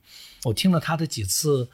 [0.44, 1.70] 我听了他的几次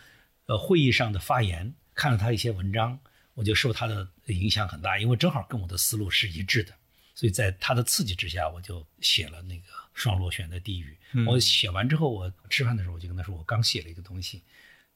[0.47, 2.99] 呃会议上的发言，看了他一些文章，
[3.35, 6.73] 我就受他的影响很大，因为正好跟我的思路是一致的。
[7.15, 10.97] 所以在他的刺激之下，我就写了那个双螺旋的地狱。
[11.27, 14.43] 我写完之后，我吃饭的时候我就跟他说，我刚写了一个东西，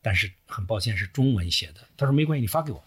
[0.03, 1.81] 但是很抱歉是中文写的。
[1.97, 2.85] 他说没关系，你发给我。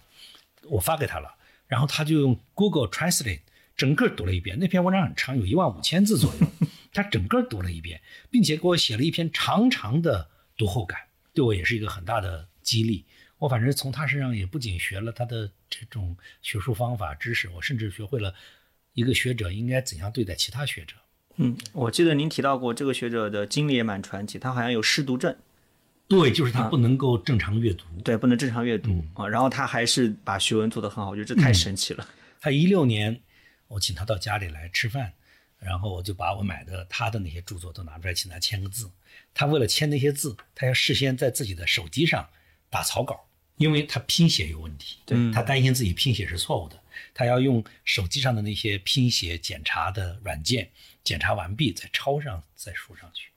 [0.70, 1.34] 我发给他了，
[1.68, 3.42] 然后他就用 Google Translate
[3.76, 4.58] 整个读了一遍。
[4.60, 6.48] 那篇文章很长，有一万五千字左右，
[6.94, 8.00] 他整个读了一遍，
[8.30, 11.02] 并且给我写了一篇长长的读后感，
[11.34, 13.06] 对我也是一个很大的激励。
[13.38, 18.34] 我反正从他身上也不仅学了他的这种学术方法知识，我甚至学会了
[18.94, 20.96] 一个学者应该怎样对待其他学者。
[21.36, 25.36] 嗯，我记得您提到过这个学者的经历也蛮传奇，他好像有失读症，
[26.08, 27.86] 对，就是他不能够正常阅读。
[28.04, 29.28] 对，不能正常阅读、啊。
[29.28, 32.08] 然后他还是把学问做得很好，我觉得这太神奇了。
[32.40, 33.20] 他一六年，
[33.68, 35.12] 我请他到家里来吃饭，
[35.58, 38.90] 然后我就把我买的他的那些著作都拿出来，请他签个字。
[39.34, 42.30] 他为了签那些字，他要事先在自己的手机上
[42.74, 43.24] 打草稿，
[43.58, 46.80] 因为他拼写有问题，对他担心自己拼写是错误的，
[47.14, 50.70] 他要用手机上的那些拼写检查的软件
[51.04, 53.30] 检查完毕再抄上再输上去。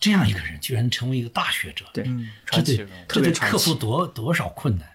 [0.00, 4.88] 这样一个人居然成为一个大学者，对，嗯，这得特别克服多多少困难？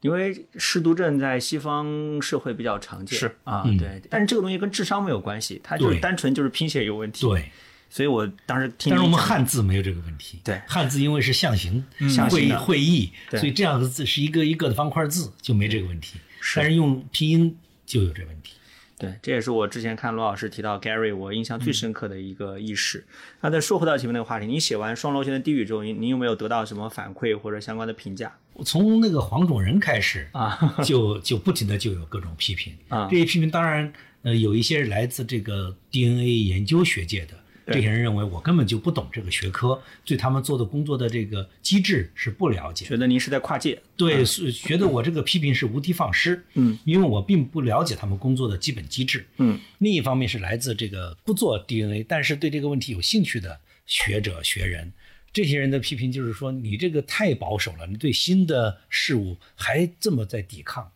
[0.00, 4.00] 因为失读症在西方社会比较常见，是啊，嗯对。
[4.08, 7.50] 但是这个东西跟智商没有关系，它就是单纯就是拼写有问题。，对。
[7.90, 10.40] 所以我当时听但是我们汉字没有这个问题。
[10.44, 16.18] 对汉字因为是象形，会象形的会意，所以这样的字是一个一个的方块字就没这个问题。
[16.40, 18.52] 是但是用拼音就有这问题。
[18.96, 23.06] 对，这也是我之前看罗老师提到 Gary，我印象最深刻的一个意识。
[23.40, 30.76] 那再说回到前面那个话题，你写完《双螺旋的地狱》之后，你你有没有得到什么反馈或者相关的评价我从那个黄种人开始啊？
[30.82, 37.37] 就就不停的就有各种批评啊这些批评当然呃有一些是来自这个 DNA 研究学界的。
[37.72, 42.86] 对这些人认为我根本就不懂这个学科，对他们做的工作的这个机制是不了解。
[42.86, 43.80] 觉得您是在跨界？
[43.96, 49.60] 对，是觉得我这个批评是无的放矢，嗯，因为我并不了解他们工作的基本机制，嗯。
[49.78, 54.92] 另一方面是来自这个不做 DNA，但是对这个问题有兴趣的学者学人，
[55.32, 60.90] 这些人的批评就是说你这个太保守了，你对新的事物还这么在抵抗。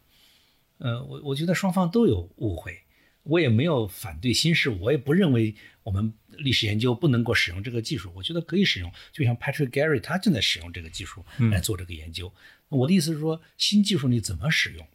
[0.79, 2.79] 呃，我我觉得双方都有误会，
[3.23, 5.55] 我也没有反对新事物，我也不认为
[5.85, 8.93] 我们历史研究不能够使用这个技术，我觉得可以使用。
[9.13, 12.33] 就像 Patrick Gary 他正在使用这个技术来做这个研究。
[12.69, 14.87] 我的意思是说，新技术你怎么使用，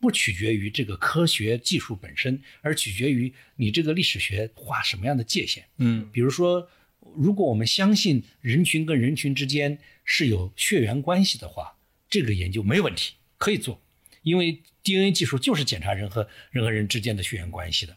[0.00, 5.64] 不取决于这个科学技术本身，而取决于你这个历史学画什么样的界限。
[5.78, 6.68] 嗯比如说，
[7.16, 11.76] 如果我们相信人群跟人群之间是有血缘关系的话，
[12.08, 13.82] 这个研究没问题，可以做，
[14.22, 17.96] 因为 DNA 技术就是检查人和人和人之间的血缘关系的。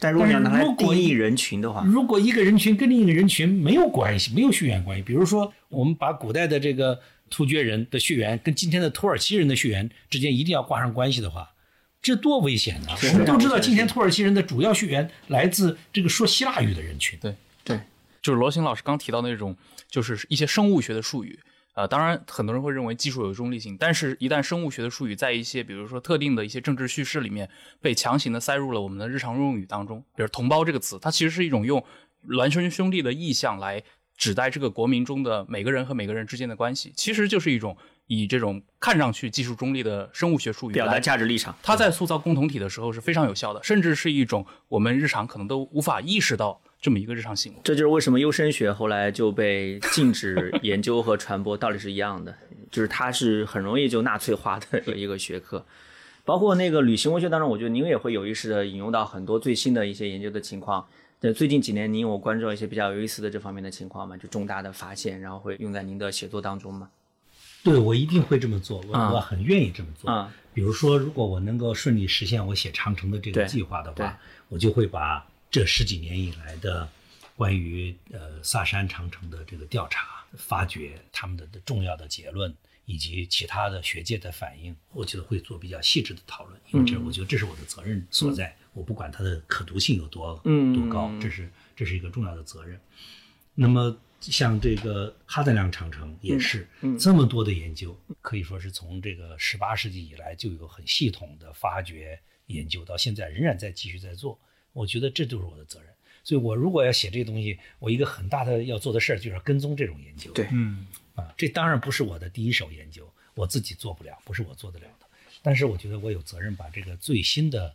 [0.00, 6.98] 但如果想拿来定义人群的话，如果一个人群跟另一个人群没有关系，没有血缘关系，比如说我们把古代的这个
[7.30, 11.50] 突厥人的血缘跟今天的土耳其人的血缘之间一定要挂上关系的话，
[12.00, 12.96] 这多危险呢！
[12.96, 17.18] 是我们都知道，今天土耳其人的主要血缘来自这个说希腊语的人群。
[17.20, 17.34] 对
[17.64, 17.80] 对，
[18.22, 19.56] 就是罗新老师刚提到那种，
[19.90, 21.38] 就是一些生物学的术语。
[21.78, 27.48] 呃，当然，很多人会认为技术有中立性，但是，一旦生物学的术语在一些，比如说特定的一些政治叙事里面
[27.80, 31.80] 被强行的塞入了我们的日常用语当中，比如“同胞”这个词，它其实是一种用
[32.26, 33.80] 孪生兄弟的意象来
[34.16, 37.76] 指代这个国民中的每个人和每个人之间的关系，其实就是一种
[38.08, 41.54] 以这种看上去技术中立的生物学术语表达价值立场。
[41.62, 47.58] 它在塑造共同体的时候是非常有效的，甚至是一种我们日常可能都无法意识到这么一个日常行为。
[47.64, 52.34] 这就是为什么优生学后来就被禁止研究和传播，道理是一样的，
[52.70, 55.64] 就是它是很容易就纳粹化的 一个学科。
[56.24, 60.86] 包括那个旅行文学当中，我觉得您也会有意识的引用到很多最新的一些研究的情况。
[61.20, 64.16] 对，最近几年您有关注到一些比较有意思的这方面的情况吗？
[64.16, 66.88] 就重大的发现，然后会用在您的写作当中吗？
[67.64, 70.10] 对，我一定会这么做，我很愿意这么做。
[70.10, 74.18] 啊比如说，如果我能够顺利实现我写长城的这个计划的话，
[74.48, 76.88] 我就会把这十几年以来的
[77.36, 88.54] 关于呃萨山长城的这个调查、发掘他们的的重要的结论，以及其他的学界的反应，我觉得会做比较细致的讨论，因为这我觉得这是我的责任所在。
[88.74, 92.80] 我不管它的可读性有多嗯多高，这是这是一个重要的责任。
[93.54, 96.68] 那么像这个哈德良长城也是、
[96.98, 104.38] 这么多的研究，可以说是从这个十八世纪以来就有很系统的发掘研究，到现在仍然在继续在做。
[104.78, 105.88] 我觉得这就是我的责任。
[106.22, 110.30] 所以我如果要写这个东西，我一个很大的要做的事儿就是要跟踪这种研究。
[110.32, 115.06] 对嗯，啊，这当然不是我的第一手研究，我自己做不了，不是我做得了的。
[115.42, 117.74] 但是我觉得我有责任把这个最新的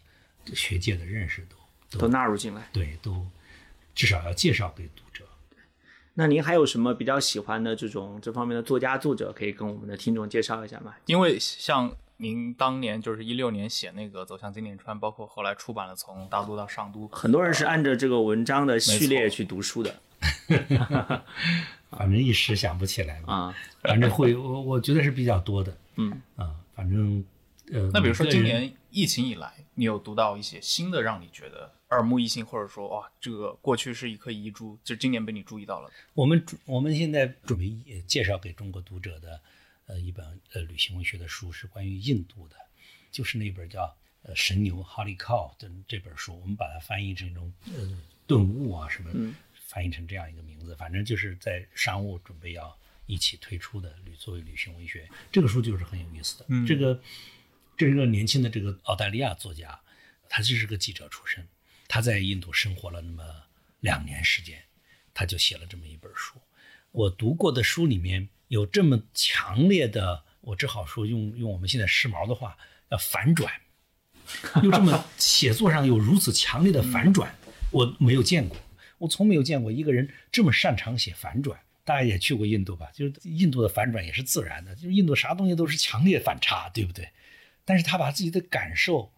[0.53, 1.45] 学界的认识
[1.89, 2.69] 都都纳入进来。
[2.71, 3.25] 对都
[3.95, 5.25] 至少要介绍给读者。
[6.15, 10.93] 那您还有什么比较喜欢的这种这方面的作家作者，可以跟我们的听众介绍一下吗？
[11.07, 19.95] 因为像您当年就是一六年写那个《走向经典川》，包括后来出版了从大都到上都，很多人是按照这个文章的序列去读书的
[21.91, 23.55] 反正一时想不起来嘛，啊。
[23.82, 27.24] 反正会我我觉得是比较多的嗯啊，反正
[27.72, 35.89] 呃，那比如说今年疫情以来，你有读到一些新的让你觉得耳目一新，或者说哇，这个过去是一颗遗珠，就今年被你注意到了。
[36.14, 39.39] 我们准我们现在准备呃介绍给中国读者的，
[39.93, 42.55] 呃，一本呃旅行文学的书是关于印度的，
[43.11, 49.35] 就是那本叫呃神牛 Holy Cow 的这本书，我们把它翻译成一种呃顿悟啊什么，
[49.67, 52.75] 翻译成这样一个名字，反正就是在商务准备要
[53.05, 56.45] 一起推出的旅作为旅行文学，这个书就是很有意思的。
[56.49, 56.99] 嗯这个
[57.77, 59.79] 这是个年轻的这个澳大利亚作家，
[60.27, 61.47] 他就是个记者出身，
[61.87, 63.23] 他在印度生活了那么
[63.81, 64.63] 两年时间，
[65.13, 66.41] 他就写了这么一本书。
[66.91, 72.55] 我读过的书里面有这么强烈的，我只好说用用我们现在时髦的话，
[72.87, 73.51] 叫反转，
[74.61, 77.33] 又这么 写作上有如此强烈的反转，
[77.71, 78.55] 我没有见过，
[78.99, 81.59] 我从没有见过一个人这么擅长写反转。
[81.83, 82.91] 大家也去过印度吧？
[82.93, 87.09] 就是印度的反转也是自然的，就是印度啥东西都是强烈反差，对不对？
[87.65, 89.11] 但是他把自己的感受、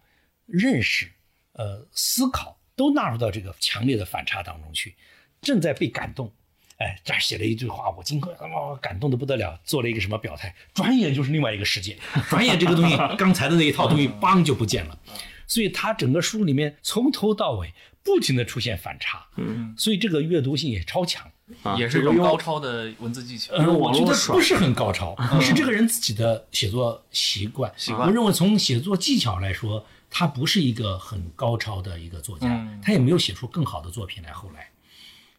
[0.46, 1.12] 认识、
[1.52, 4.96] 呃思考都纳入到这个强烈的反差当中去，
[5.42, 6.32] 正在被感动。
[6.78, 11.96] 哎，这儿写了一句话，我今后哇感动的不得了，做了一个什么表态，转眼就是另外一个世界，
[12.28, 14.98] 转眼这个东西刚才的那一套东西梆就不见了。
[15.46, 17.72] 所以他整个书里面从头到尾
[18.02, 21.24] 不停的出现反差，嗯，所以这个阅读性也超强。
[21.62, 23.54] 啊也是一种高超的文字技巧。
[23.54, 27.72] 呃，我觉得不是很高超，是这个人自己的写作习惯。
[27.76, 34.32] 习惯我认为从写作技巧来说，他不是一个很高超的一个作家，嗯他也没有写出更好的作品来。
[34.32, 34.68] 后来，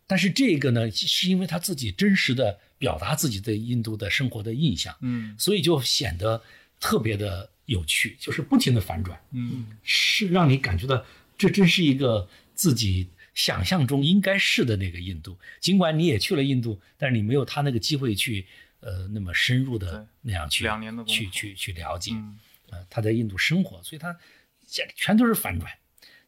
[0.08, 6.42] 但是这个呢，是因为他自己真实的表达自己对印度的生活的印象，嗯所以就显得
[6.80, 11.06] 特别的有趣，就是不停的反转，嗯是让你感觉到
[11.38, 15.38] 这真是一个自己想象中应该是的那个印度。
[15.60, 18.48] 尽管你也去了印度，但是你没有他那个机会去
[18.80, 22.12] 呃那么深入的那样去两年的去去去了解。
[22.14, 22.40] 嗯
[22.70, 24.14] 呃，他在印度生活，所以他
[24.68, 25.72] 全全都是反转。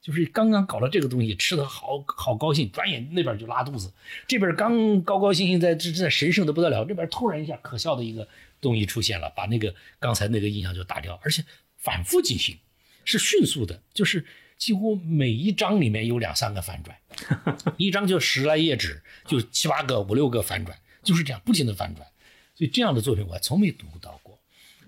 [0.09, 3.93] 就是刚刚搞了这个东西，吃的好好高兴，转眼那边就拉肚子。
[4.27, 8.27] 这边刚高高兴兴在这这神圣的不得了，这边突然一下可笑的一个
[8.59, 11.45] 东西出现了，把那个刚才那个印象就打掉，而且
[11.77, 12.57] 反复进行，
[13.05, 14.25] 是迅速的，就是
[14.57, 16.97] 几乎每一章里面有两三个反转，
[17.77, 22.07] 一章就十来页纸，就七八个、五六个反转，就是这样不停的反转。
[22.55, 24.39] 所以这样的作品我还从没读到过，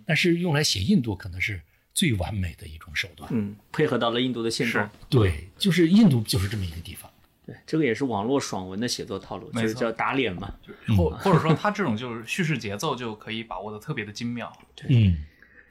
[0.04, 1.62] 但是用来写印度可能是
[1.94, 3.30] 最完美的一种手段。
[3.34, 4.90] 嗯，配合到了印度的现状。
[5.10, 7.12] 对，就是印度就是这么一个地方。
[7.46, 10.54] 对，这个也是网络爽文的写作套路，就是叫打脸嘛。
[10.96, 14.52] 或或者说他这种就是叙事节奏就可以把握的特别的精妙。
[14.88, 15.18] 嗯，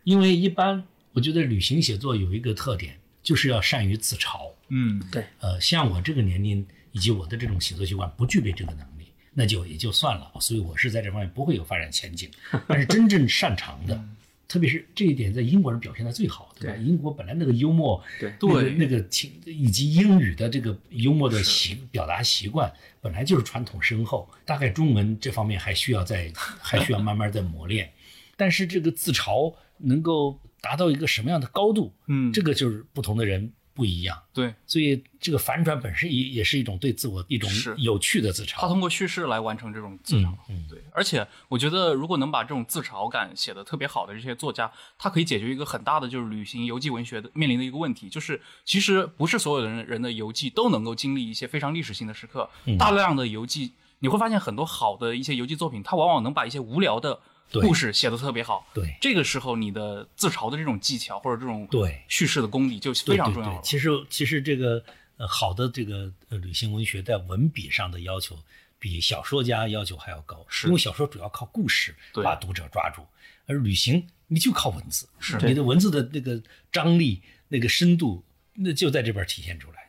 [0.02, 4.50] 因为一般我觉得旅行写作有一个特点，就是要善于自嘲。
[4.68, 5.24] 嗯，对。
[5.38, 10.32] 呃，像我这个年龄以及我的这种写作习惯，不具备这个能力，那就也就算了。
[10.40, 12.28] 所以我是在这方面不会有发展前景。
[12.66, 14.04] 但是真正擅长的。
[14.50, 16.76] 特别是这一点，在英国人表现的最好，对吧？
[16.78, 24.28] 英国本来那个幽默，对那个那个情，以及英语的这个幽默的习表达习惯，本来就是传统深厚。
[24.44, 27.92] 大概中文这方面还需要再，还需要慢慢再磨练。
[28.36, 31.92] 但是这个自嘲能够达到一个什么样的高度？
[32.08, 33.52] 嗯，这个就是不同的人。
[33.80, 38.60] 不一样，对，所以这个反转本身也也是一种对自我一种有趣的自嘲。
[38.60, 40.78] 他通过叙事来完成这种自嘲，嗯，对。
[40.92, 52.50] 而且我觉得，如果能把这种自嘲感写得特别好的这些作家，他可以解决一个很大的就是旅行游记文学的面临的一个问题，就是其实不是所有的人人的游记都能够经历一些非常历史性的时刻。
[52.78, 57.20] 大量的游记，你会发现很多好的一些游记作品，它往往能把一些无聊的。
[57.52, 62.00] 故事写的特别好，对，这个时候你的自嘲的这种技巧或者这种对。
[62.08, 63.60] 叙事的功底就非常重要了。
[63.62, 64.84] 其实，其实这个
[65.16, 68.38] 呃好的这个呃旅行文学在文笔上的要求
[68.78, 70.66] 比小说家要求还要高，是。
[70.68, 73.02] 因为小说主要靠故事把读者抓住，
[73.46, 75.36] 而旅行你就靠文字，是。
[75.46, 76.40] 你的文字的那个
[76.70, 78.22] 张力、那个深度，
[78.54, 79.79] 那就在这边体现出来。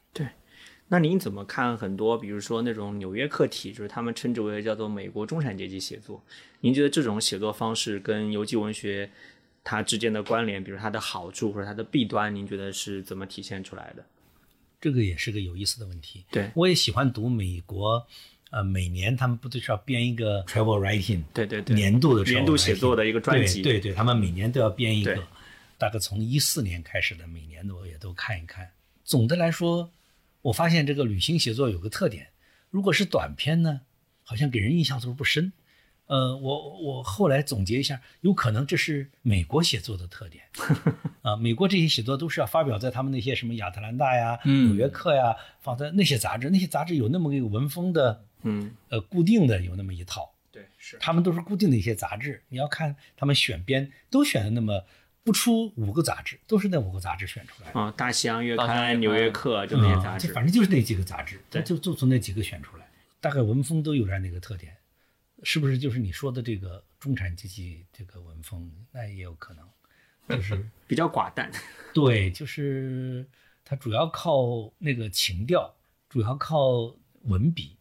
[0.94, 6.22] 那您怎么看很多，比如说那种纽约客体就是，他们称之为叫做美国中产阶级写作？
[6.60, 9.10] 您觉得这种写作方式跟游记文学
[9.64, 14.04] 它之间的关联，比如它的好处或者它的弊端，您觉得是怎么体现出来的？
[14.82, 16.26] 这个也是个有意思的问题。
[16.30, 18.06] 对，我也喜欢读美国，
[18.50, 25.26] 呃，每年他们不都是要编一个 travel writing，对对对，年度的年度写作的一个专辑，对对，他们每年都要编一个，
[25.78, 28.70] 大概从一四年开始的，每年的我也都看一看。
[29.06, 29.90] 总的来说。
[30.44, 32.30] 我发现这个旅行写作有个特点，
[32.70, 33.82] 如果是短篇呢，
[34.24, 35.54] 好像给人印象都不深。
[36.08, 40.44] 呃，我我后来总结一下，有可能这是美国写作的特点。
[41.22, 50.34] 啊，美国这些写作都是要发表在他们那些什么亚特兰大呀、纽约客呀，放在那些杂志，那些杂志有那么一个文风的，嗯，呃，固定的有那么一套。
[50.52, 50.98] 对，是。
[51.00, 54.84] 他们都是固定的一些杂志，你要看他们选编都选的那么。
[55.24, 58.68] 不出五个杂志，都是那五个杂志选出来的啊，《大西洋月刊》
[58.98, 64.76] 《纽约客》就那些杂志，反正就是那几个杂志，就就从那几个选出来，大概文风都有点那个特点，
[65.44, 65.78] 是不是？
[65.78, 69.68] 就是你说的这个中产阶级这个文风，那也有可能，
[70.28, 71.52] 就是 比较寡淡。
[71.94, 73.24] 对，就是
[73.64, 75.72] 它主要靠那个情调，
[76.10, 76.96] 主要靠
[77.26, 77.78] 文笔，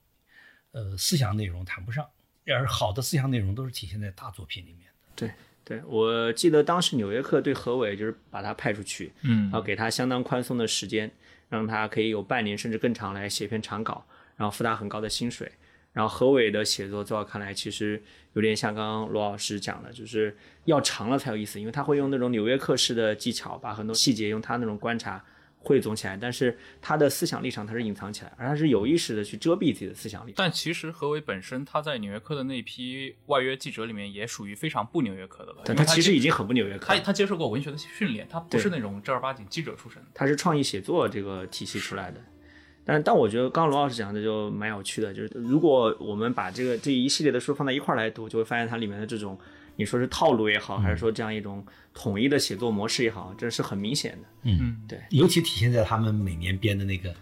[0.72, 2.07] 呃，思想内容谈不上，
[2.47, 4.95] 而好的思想内容都是体现在大作品里面的。
[5.16, 5.30] 对。
[5.71, 11.09] 对，我记得当时《纽约客》对何伟就是把他派出去，嗯，然后给他相当宽松的时间，
[11.49, 14.05] 让他可以有半年甚至更长来写篇长稿，
[14.37, 15.49] 然后付他很高的薪水。
[15.93, 18.03] 然后何伟的写作在我看来，其实
[18.33, 25.25] 有点像刚刚罗老师讲的，就是要长了才有意思，因为他会用那种《纽约客》式的技巧，把很多细节用他那种观察。
[25.63, 30.33] 汇总起来，但是他的思想立场他是隐藏起来，而他是有意识的去遮蔽自己的思想力。
[30.35, 35.63] 但其实何伟本身他在纽约客的那批外约记者里面也属于非常不纽约客的了。
[35.75, 36.87] 他其实已经很不纽约客。
[36.87, 40.03] 他他接受过文学的训练，他不是那种正儿八经记者出身。
[40.15, 42.19] 他是创意写作这个体系出来的。
[42.83, 49.39] 但但我觉得刚刚罗老师讲的就蛮有趣的，就是如果我们把这个这一系列的书放在一块来读，就会发现它里面的这种。
[49.81, 51.64] 你说是套路也好，还是说这样一种
[51.95, 54.28] 统一的写作模式也好，这是很明显的。
[54.43, 57.14] 嗯，对，尤其体现在他们每年编的那个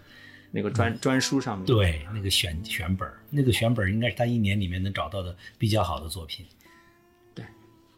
[0.51, 1.65] 那个专专书上面。
[1.65, 6.45] 对，那个选选本那个选本应该是他一年里面能找到的比较好的作品。
[7.33, 7.45] 对，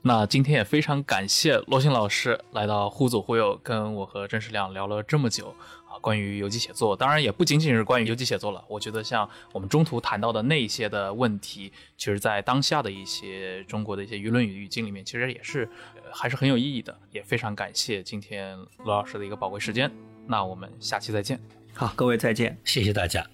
[0.03, 5.55] 那今天也非常感谢罗新老师来到忽左忽右，跟我和郑世亮聊了这么久。
[5.99, 8.63] 关于游记写作，当然也不仅仅是关于游记写作了。
[8.67, 15.69] 我觉得像我们中途谈到的那些的问题，其实，在当下的一些中国的一些舆论语语境里面，其实也是
[16.11, 16.97] 还是很有意义的。
[17.11, 19.91] 也非常感谢今天罗老师的一个宝贵时间。
[20.27, 21.39] 那我们下期再见。
[21.73, 23.25] 好，各位再见，谢谢大家。